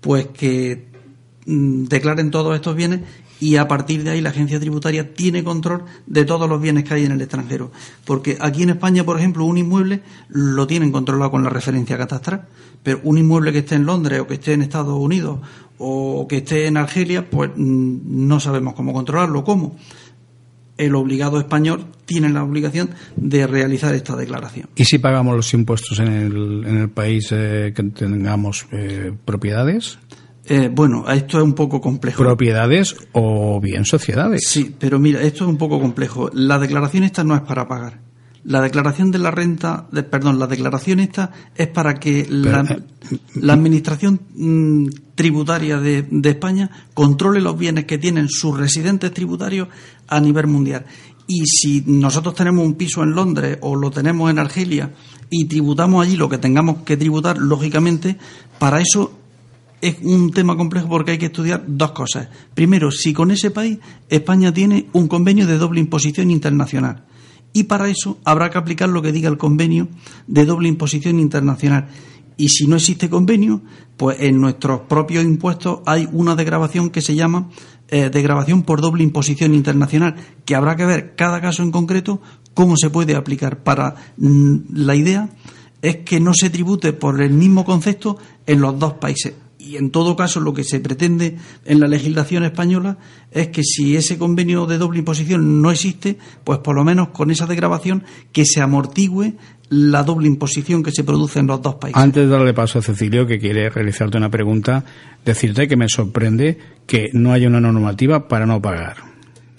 [0.00, 0.88] pues que
[1.46, 3.00] mm, declaren todos estos bienes
[3.40, 6.94] y a partir de ahí la agencia tributaria tiene control de todos los bienes que
[6.94, 7.72] hay en el extranjero.
[8.04, 12.46] Porque aquí en España, por ejemplo, un inmueble lo tienen controlado con la referencia catastral,
[12.82, 15.40] pero un inmueble que esté en Londres o que esté en Estados Unidos
[15.78, 19.42] o que esté en Argelia, pues mm, no sabemos cómo controlarlo.
[19.42, 19.76] ¿Cómo?
[20.80, 24.68] El obligado español tiene la obligación de realizar esta declaración.
[24.74, 29.98] ¿Y si pagamos los impuestos en el, en el país eh, que tengamos eh, propiedades?
[30.46, 32.22] Eh, bueno, esto es un poco complejo.
[32.22, 34.42] ¿Propiedades o bien sociedades?
[34.48, 36.30] Sí, pero mira, esto es un poco complejo.
[36.32, 38.00] La declaración esta no es para pagar.
[38.42, 43.50] La declaración de la renta, de, perdón, la declaración esta es para que la, eh,
[43.50, 49.68] administración mm, tributaria de, de, España controle los bienes que tienen sus residentes tributarios
[50.10, 50.84] a nivel mundial.
[51.26, 54.92] Y si nosotros tenemos un piso en Londres o lo tenemos en Argelia
[55.30, 58.16] y tributamos allí lo que tengamos que tributar, lógicamente,
[58.58, 59.12] para eso
[59.80, 62.28] es un tema complejo porque hay que estudiar dos cosas.
[62.54, 67.04] Primero, si con ese país España tiene un convenio de doble imposición internacional.
[67.52, 69.88] Y para eso habrá que aplicar lo que diga el convenio
[70.26, 71.88] de doble imposición internacional.
[72.36, 73.60] Y si no existe convenio,
[73.96, 77.50] pues en nuestros propios impuestos hay una degravación que se llama
[77.90, 82.20] eh, degravación por doble imposición internacional, que habrá que ver cada caso en concreto
[82.54, 83.62] cómo se puede aplicar.
[83.62, 85.30] Para mm, la idea
[85.82, 89.90] es que no se tribute por el mismo concepto en los dos países y en
[89.90, 92.98] todo caso lo que se pretende en la legislación española
[93.30, 97.30] es que si ese convenio de doble imposición no existe, pues por lo menos con
[97.30, 99.36] esa degravación que se amortigüe
[99.70, 102.00] la doble imposición que se produce en los dos países.
[102.00, 104.84] Antes de darle paso a Cecilio, que quiere realizarte una pregunta,
[105.24, 109.10] decirte que me sorprende que no haya una normativa para no pagar.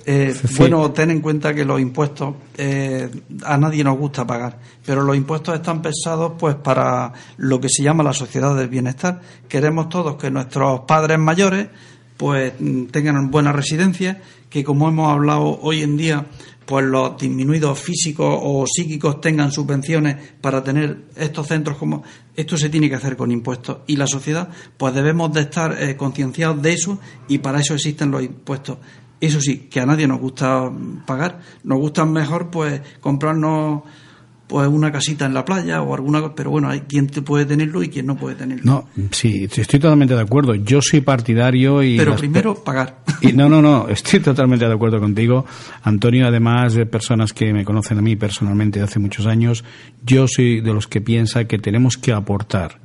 [0.06, 3.10] Eh, bueno, ten en cuenta que los impuestos eh,
[3.46, 7.84] a nadie nos gusta pagar, pero los impuestos están pensados pues para lo que se
[7.84, 9.22] llama la sociedad del bienestar.
[9.48, 11.70] Queremos todos que nuestros padres mayores
[12.18, 12.54] pues
[12.92, 16.26] tengan buena residencia, que como hemos hablado hoy en día,
[16.66, 22.04] pues los disminuidos físicos o psíquicos tengan subvenciones para tener estos centros como
[22.36, 25.98] esto se tiene que hacer con impuestos y la sociedad pues debemos de estar eh,
[25.98, 28.78] concienciados de eso y para eso existen los impuestos
[29.22, 30.72] eso sí, que a nadie nos gusta
[31.06, 31.40] pagar.
[31.64, 33.84] Nos gusta mejor pues comprarnos
[34.52, 37.46] pues una casita en la playa o alguna cosa, pero bueno, hay quien te puede
[37.46, 38.64] tenerlo y quien no puede tenerlo.
[38.66, 40.56] No, sí, estoy totalmente de acuerdo.
[40.56, 41.98] Yo soy partidario y...
[41.98, 43.02] Pero primero pagar.
[43.22, 45.46] Y no, no, no, estoy totalmente de acuerdo contigo.
[45.84, 49.64] Antonio, además de personas que me conocen a mí personalmente de hace muchos años,
[50.04, 52.82] yo soy de los que piensa que tenemos que aportar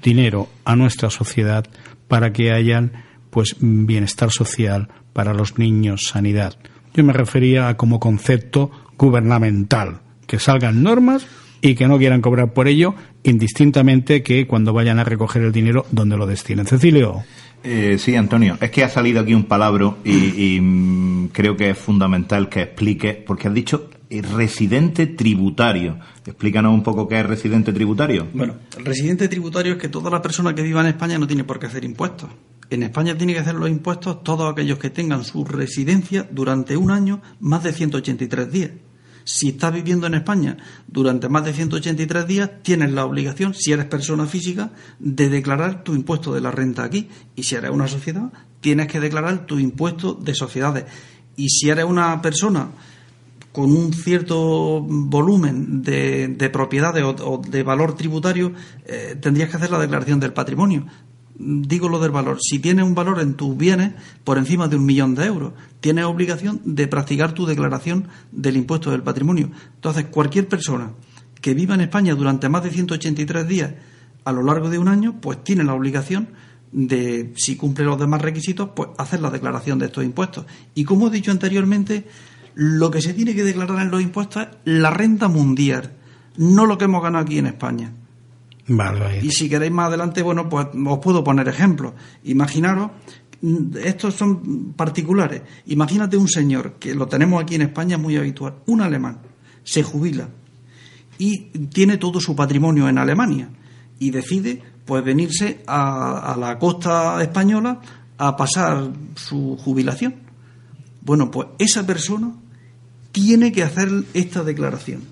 [0.00, 1.66] dinero a nuestra sociedad
[2.06, 2.92] para que hayan
[3.30, 6.54] pues bienestar social, para los niños, sanidad.
[6.94, 11.26] Yo me refería a como concepto gubernamental, que salgan normas
[11.60, 15.86] y que no quieran cobrar por ello, indistintamente que cuando vayan a recoger el dinero,
[15.90, 16.66] donde lo destinen.
[16.66, 17.24] Cecilio.
[17.64, 21.70] Eh, sí, Antonio, es que ha salido aquí un palabra y, y mm, creo que
[21.70, 25.98] es fundamental que explique, porque has dicho residente tributario.
[26.24, 28.28] Explícanos un poco qué es residente tributario.
[28.32, 31.42] Bueno, el residente tributario es que toda la persona que viva en España no tiene
[31.42, 32.30] por qué hacer impuestos.
[32.70, 36.92] En España tiene que hacer los impuestos todos aquellos que tengan su residencia durante un
[36.92, 38.70] año más de 183 días.
[39.24, 40.56] Si estás viviendo en España
[40.86, 45.94] durante más de 183 días, tienes la obligación, si eres persona física, de declarar tu
[45.94, 47.08] impuesto de la renta aquí.
[47.36, 50.84] Y si eres una sociedad, tienes que declarar tu impuesto de sociedades.
[51.36, 52.70] Y si eres una persona
[53.52, 58.52] con un cierto volumen de, de propiedades o, de valor tributario,
[58.86, 60.86] eh, tendrías que hacer la declaración del patrimonio
[61.40, 63.92] digo lo del valor, si tienes un valor en tus bienes
[64.24, 68.90] por encima de un millón de euros, tienes obligación de practicar tu declaración del impuesto
[68.90, 69.50] del patrimonio.
[69.74, 70.92] Entonces, cualquier persona
[71.40, 73.72] que viva en España durante más de 183 días
[74.24, 76.28] a lo largo de un año, pues tiene la obligación
[76.72, 80.44] de, si cumple los demás requisitos, pues hacer la declaración de estos impuestos.
[80.74, 82.06] Y como he dicho anteriormente,
[82.54, 85.92] lo que se tiene que declarar en los impuestos es la renta mundial,
[86.36, 87.92] no lo que hemos ganado aquí en España.
[89.22, 91.94] Y si queréis más adelante, bueno, pues os puedo poner ejemplos.
[92.24, 92.92] Imaginaros,
[93.82, 95.42] estos son particulares.
[95.66, 99.20] Imagínate un señor, que lo tenemos aquí en España muy habitual, un alemán,
[99.64, 100.28] se jubila
[101.18, 103.50] y tiene todo su patrimonio en Alemania
[103.98, 107.80] y decide pues venirse a, a la costa española
[108.18, 110.14] a pasar su jubilación.
[111.02, 112.32] Bueno, pues esa persona
[113.12, 115.02] tiene que hacer esta declaración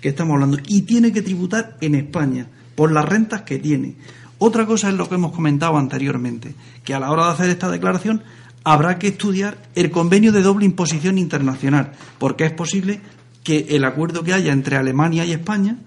[0.00, 3.96] que estamos hablando y tiene que tributar en España por las rentas que tiene.
[4.38, 6.54] Otra cosa es lo que hemos comentado anteriormente,
[6.84, 8.22] que a la hora de hacer esta declaración
[8.64, 13.00] habrá que estudiar el convenio de doble imposición internacional, porque es posible
[13.42, 15.78] que el acuerdo que haya entre Alemania y España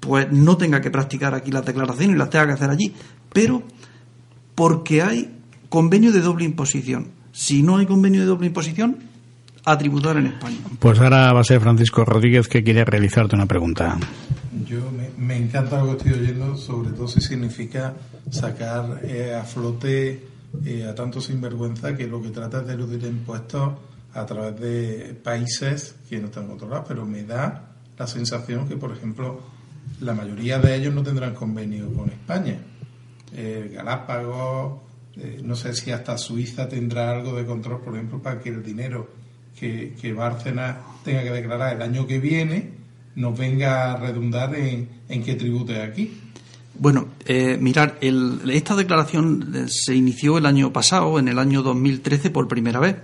[0.00, 2.94] pues no tenga que practicar aquí las declaraciones y las tenga que hacer allí,
[3.32, 3.62] pero
[4.54, 5.36] porque hay
[5.68, 7.08] convenio de doble imposición.
[7.32, 9.09] Si no hay convenio de doble imposición,
[9.64, 10.58] a tributar en España.
[10.78, 13.98] Pues ahora va a ser Francisco Rodríguez que quiere realizarte una pregunta.
[14.66, 14.80] Yo
[15.16, 17.94] me, encanta lo que estoy oyendo, sobre todo si significa
[18.30, 20.30] sacar eh, a flote
[20.64, 23.72] eh, a tanto sinvergüenza que lo que trata es de eludir impuestos
[24.12, 28.92] a través de países que no están controlados, pero me da la sensación que, por
[28.92, 29.40] ejemplo,
[30.00, 32.58] la mayoría de ellos no tendrán convenio con España.
[33.32, 34.80] Eh, Galápagos,
[35.16, 38.62] eh, no sé si hasta Suiza tendrá algo de control, por ejemplo, para que el
[38.62, 39.08] dinero
[39.58, 40.14] que, que
[41.04, 42.80] tenga que declarar el año que viene
[43.16, 46.12] nos venga a redundar en, en que tribute aquí.
[46.78, 52.30] Bueno, eh, mirar, esta declaración eh, se inició el año pasado, en el año 2013,
[52.30, 52.96] por primera vez.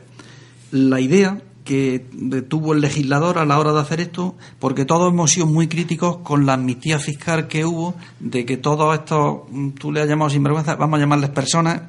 [0.70, 2.06] La idea que
[2.48, 6.18] tuvo el legislador a la hora de hacer esto, porque todos hemos sido muy críticos
[6.18, 10.30] con la amnistía fiscal que hubo, de que todos estos, mm, tú le has llamado
[10.30, 11.82] sinvergüenza, vamos a llamarles personas,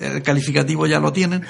[0.00, 1.42] el calificativo ya lo tienen,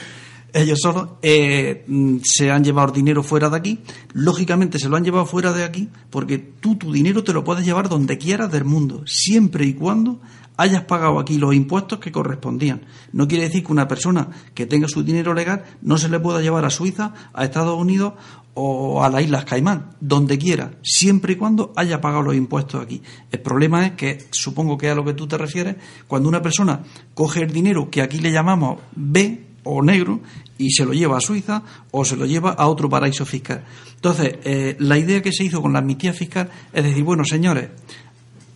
[0.53, 3.81] ellos solos eh, mm, se han llevado dinero fuera de aquí.
[4.13, 7.65] Lógicamente se lo han llevado fuera de aquí porque tú tu dinero te lo puedes
[7.65, 10.21] llevar donde quieras del mundo, siempre y cuando
[10.57, 12.83] hayas pagado aquí los impuestos que correspondían.
[13.13, 16.41] No quiere decir que una persona que tenga su dinero legal no se le pueda
[16.41, 18.15] llevar a Suiza, a Estados Unidos
[18.55, 23.03] o a las Islas Caimán, donde quiera, siempre y cuando haya pagado los impuestos aquí.
[23.31, 25.77] El problema es que, supongo que a lo que tú te refieres,
[26.07, 26.81] cuando una persona
[27.15, 30.21] coge el dinero que aquí le llamamos B, o negro
[30.59, 33.65] y se lo lleva a Suiza o se lo lleva a otro paraíso fiscal.
[33.95, 37.71] Entonces, eh, la idea que se hizo con la amnistía fiscal es decir, bueno, señores,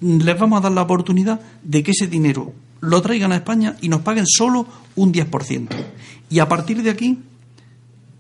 [0.01, 3.89] les vamos a dar la oportunidad de que ese dinero lo traigan a España y
[3.89, 5.69] nos paguen solo un 10%.
[6.29, 7.19] Y a partir de aquí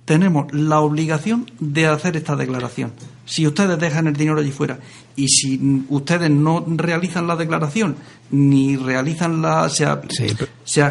[0.04, 2.92] tenemos la obligación de hacer esta declaración.
[3.24, 4.78] Si ustedes dejan el dinero allí fuera
[5.16, 7.96] y si ustedes no realizan la declaración
[8.30, 9.68] ni realizan la...
[9.68, 9.84] Se,
[10.64, 10.82] se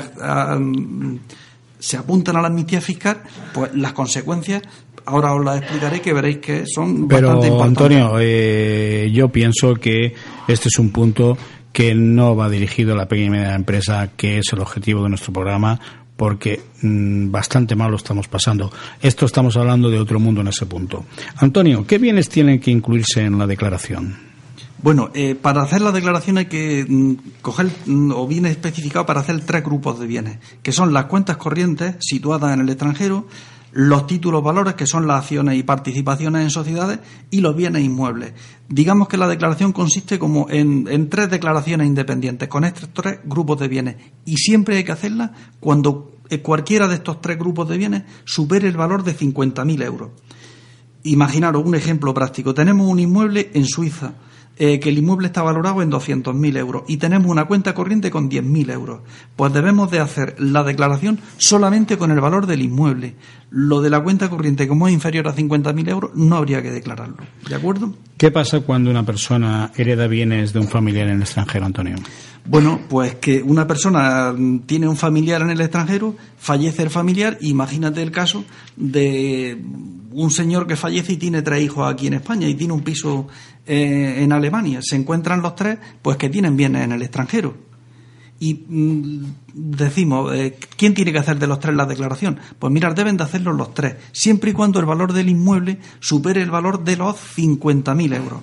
[1.93, 3.21] apuntan a la amnistía fiscal,
[3.53, 4.63] pues las consecuencias
[5.05, 7.97] ahora os las explicaré que veréis que son Pero, bastante importantes.
[7.97, 10.15] Antonio, eh, yo pienso que
[10.47, 11.37] este es un punto
[11.71, 15.09] que no va dirigido a la pequeña y media empresa, que es el objetivo de
[15.09, 15.79] nuestro programa,
[16.15, 18.71] porque mm, bastante mal lo estamos pasando.
[19.01, 21.05] Esto estamos hablando de otro mundo en ese punto.
[21.37, 24.24] Antonio, ¿qué bienes tienen que incluirse en la declaración?
[24.85, 29.21] Bueno, eh, para hacer la declaración hay que mm, coger, mm, o viene especificado para
[29.21, 33.25] hacer tres grupos de bienes, que son las cuentas corrientes situadas en el extranjero,
[33.71, 36.99] los títulos valores, que son las acciones y participaciones en sociedades,
[37.31, 38.33] y los bienes inmuebles.
[38.69, 43.59] Digamos que la declaración consiste como en, en tres declaraciones independientes, con estos tres grupos
[43.59, 47.79] de bienes, y siempre hay que hacerla cuando eh, cualquiera de estos tres grupos de
[47.79, 50.11] bienes supere el valor de 50.000 euros.
[51.01, 52.53] Imaginaros un ejemplo práctico.
[52.53, 54.13] Tenemos un inmueble en Suiza
[54.57, 58.29] eh, que el inmueble está valorado en 200.000 euros y tenemos una cuenta corriente con
[58.29, 59.01] 10.000 euros.
[59.35, 63.15] Pues debemos de hacer la declaración solamente con el valor del inmueble.
[63.49, 67.17] Lo de la cuenta corriente, como es inferior a 50.000 euros, no habría que declararlo.
[67.47, 67.93] ¿De acuerdo?
[68.17, 71.95] ¿Qué pasa cuando una persona hereda bienes de un familiar en el extranjero, Antonio?
[72.45, 74.33] Bueno, pues que una persona
[74.65, 78.45] tiene un familiar en el extranjero, fallece el familiar, imagínate el caso
[78.75, 79.59] de
[80.11, 83.27] un señor que fallece y tiene tres hijos aquí en España y tiene un piso
[83.65, 84.79] eh, en Alemania.
[84.81, 87.55] Se encuentran los tres, pues que tienen bienes en el extranjero.
[88.39, 92.39] Y mm, decimos, eh, ¿quién tiene que hacer de los tres la declaración?
[92.59, 96.41] Pues mirar, deben de hacerlo los tres, siempre y cuando el valor del inmueble supere
[96.41, 98.39] el valor de los 50.000 euros.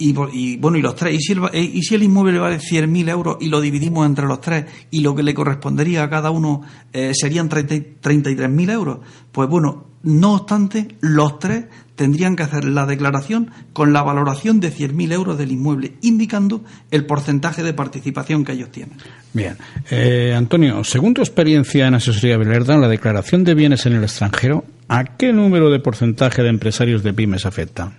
[0.00, 0.12] Y,
[0.58, 4.06] bueno, y los tres, y si el, eh, inmueble vale 100.000 euros y lo dividimos
[4.06, 6.62] entre los tres y lo que le correspondería a cada uno
[6.92, 8.98] eh, serían 33.000 euros,
[9.32, 11.64] pues bueno, no obstante, los tres
[11.98, 17.04] tendrían que hacer la declaración con la valoración de 100.000 euros del inmueble, indicando el
[17.04, 18.96] porcentaje de participación que ellos tienen.
[19.34, 19.56] Bien.
[19.90, 24.64] Eh, Antonio, según tu experiencia en asesoría Belerda, la declaración de bienes en el extranjero,
[24.88, 27.92] ¿a qué número de porcentaje de empresarios de pymes afecta?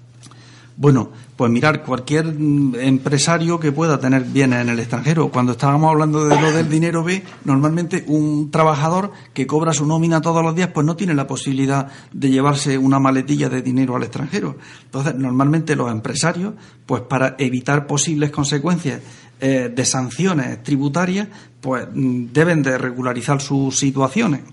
[0.79, 5.29] Bueno, pues mirar cualquier mm, empresario que pueda tener bienes en el extranjero.
[5.29, 10.21] Cuando estábamos hablando de lo del dinero B, normalmente un trabajador que cobra su nómina
[10.21, 14.03] todos los días, pues no tiene la posibilidad de llevarse una maletilla de dinero al
[14.03, 14.55] extranjero.
[14.85, 16.53] Entonces, normalmente los empresarios,
[16.85, 19.01] pues para evitar posibles consecuencias
[19.41, 21.27] eh, de sanciones tributarias,
[21.59, 24.43] pues mm, deben de regularizar sus situaciones.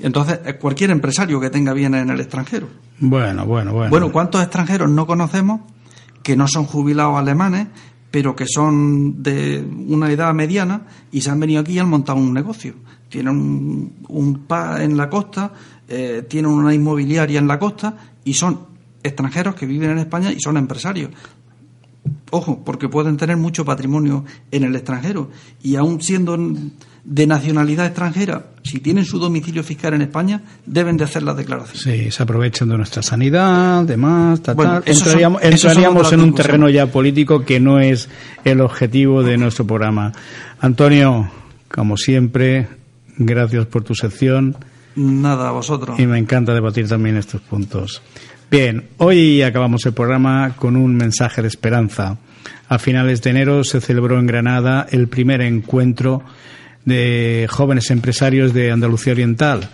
[0.00, 2.68] Entonces, cualquier empresario que tenga bienes en el extranjero.
[3.00, 3.90] Bueno, bueno, bueno.
[3.90, 5.60] Bueno, ¿cuántos extranjeros no conocemos
[6.22, 7.66] que no son jubilados alemanes,
[8.10, 12.18] pero que son de una edad mediana y se han venido aquí y han montado
[12.18, 12.74] un negocio?
[13.08, 15.52] Tienen un, un PA en la costa,
[15.88, 18.68] eh, tienen una inmobiliaria en la costa y son
[19.02, 21.10] extranjeros que viven en España y son empresarios.
[22.30, 25.30] Ojo, porque pueden tener mucho patrimonio en el extranjero
[25.62, 26.36] y aún siendo
[27.04, 31.78] de nacionalidad extranjera, si tienen su domicilio fiscal en España, deben de hacer la declaración.
[31.78, 34.82] Sí, se aprovechan de nuestra sanidad, demás, tal, tal.
[34.84, 38.10] Entraríamos, entraríamos en un terreno ya político que no es
[38.44, 40.12] el objetivo de nuestro programa.
[40.60, 41.30] Antonio,
[41.70, 42.68] como siempre,
[43.16, 44.56] gracias por tu sección.
[44.94, 45.98] Nada, a vosotros.
[45.98, 48.02] Y me encanta debatir también estos puntos.
[48.50, 52.16] Bien, hoy acabamos el programa con un mensaje de esperanza.
[52.66, 56.22] A finales de enero se celebró en Granada el primer encuentro
[56.86, 59.68] de jóvenes empresarios de Andalucía Oriental,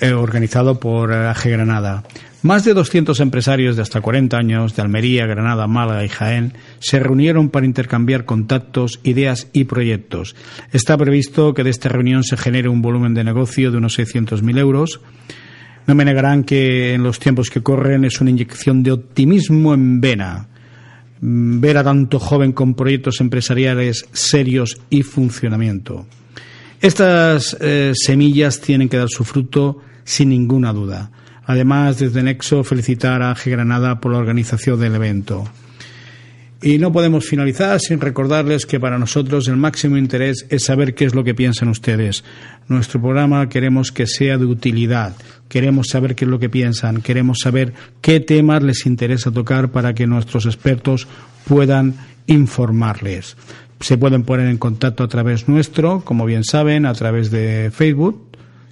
[0.00, 2.02] eh, organizado por AG Granada.
[2.42, 6.98] Más de 200 empresarios de hasta 40 años de Almería, Granada, Málaga y Jaén se
[6.98, 10.34] reunieron para intercambiar contactos, ideas y proyectos.
[10.72, 14.58] Está previsto que de esta reunión se genere un volumen de negocio de unos 600.000
[14.58, 15.00] euros.
[15.86, 20.00] No me negarán que en los tiempos que corren es una inyección de optimismo en
[20.00, 20.48] vena
[21.24, 26.06] ver a tanto joven con proyectos empresariales serios y funcionamiento.
[26.80, 31.12] Estas eh, semillas tienen que dar su fruto sin ninguna duda.
[31.44, 35.44] Además, desde Nexo, felicitar a G Granada por la organización del evento.
[36.64, 41.06] Y no podemos finalizar sin recordarles que para nosotros el máximo interés es saber qué
[41.06, 42.22] es lo que piensan ustedes.
[42.68, 45.16] Nuestro programa queremos que sea de utilidad,
[45.48, 49.92] queremos saber qué es lo que piensan, queremos saber qué temas les interesa tocar para
[49.92, 51.08] que nuestros expertos
[51.48, 51.96] puedan
[52.28, 53.36] informarles.
[53.80, 58.28] Se pueden poner en contacto a través nuestro, como bien saben, a través de Facebook,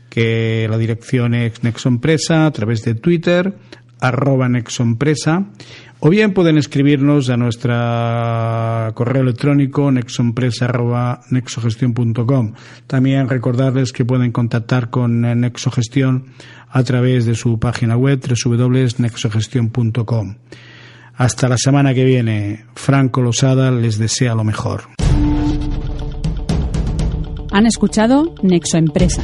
[0.08, 3.52] que la dirección es Nexompresa, a través de Twitter,
[3.98, 5.46] arroba Nexompresa,
[6.00, 7.72] o bien pueden escribirnos a nuestro
[8.94, 12.54] correo electrónico nexompresa arroba nexogestión.com.
[12.86, 16.24] También recordarles que pueden contactar con Nexogestión
[16.70, 20.36] a través de su página web www.nexogestión.com.
[21.16, 24.84] Hasta la semana que viene, Franco Losada les desea lo mejor.
[27.52, 29.22] Han escuchado Nexo Empresa,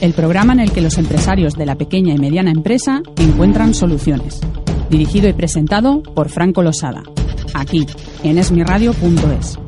[0.00, 4.40] el programa en el que los empresarios de la pequeña y mediana empresa encuentran soluciones.
[4.90, 7.02] Dirigido y presentado por Franco Losada,
[7.54, 7.86] aquí
[8.22, 9.67] en esmiradio.es.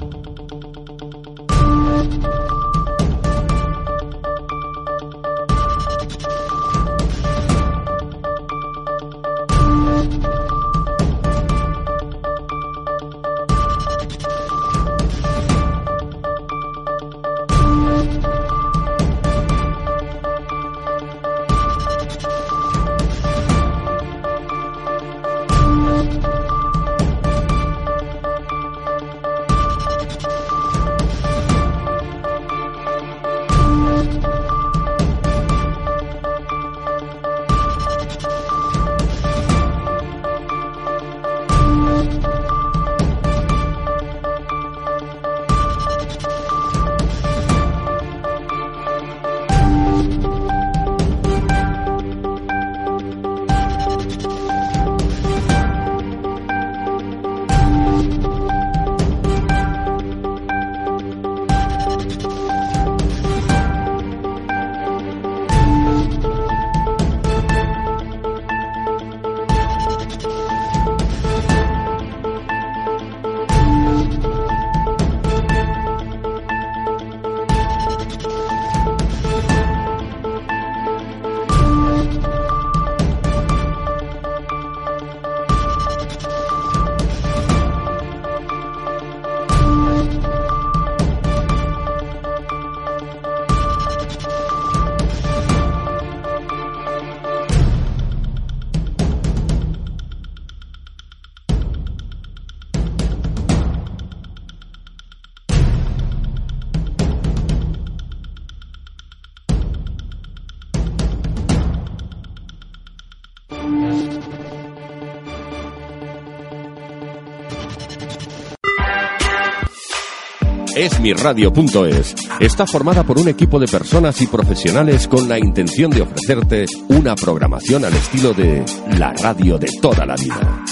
[120.81, 126.65] Esmiradio.es está formada por un equipo de personas y profesionales con la intención de ofrecerte
[126.89, 128.65] una programación al estilo de
[128.97, 130.65] la radio de toda la vida.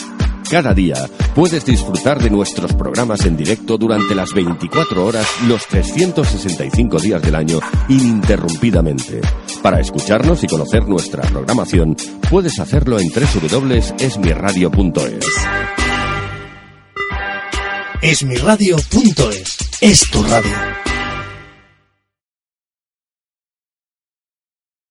[0.50, 0.96] Cada día
[1.34, 7.34] puedes disfrutar de nuestros programas en directo durante las 24 horas, los 365 días del
[7.34, 9.20] año, ininterrumpidamente.
[9.62, 11.94] Para escucharnos y conocer nuestra programación,
[12.30, 15.26] puedes hacerlo en www.esmiradio.es.
[18.00, 20.77] Esmiradio.es es tu radio.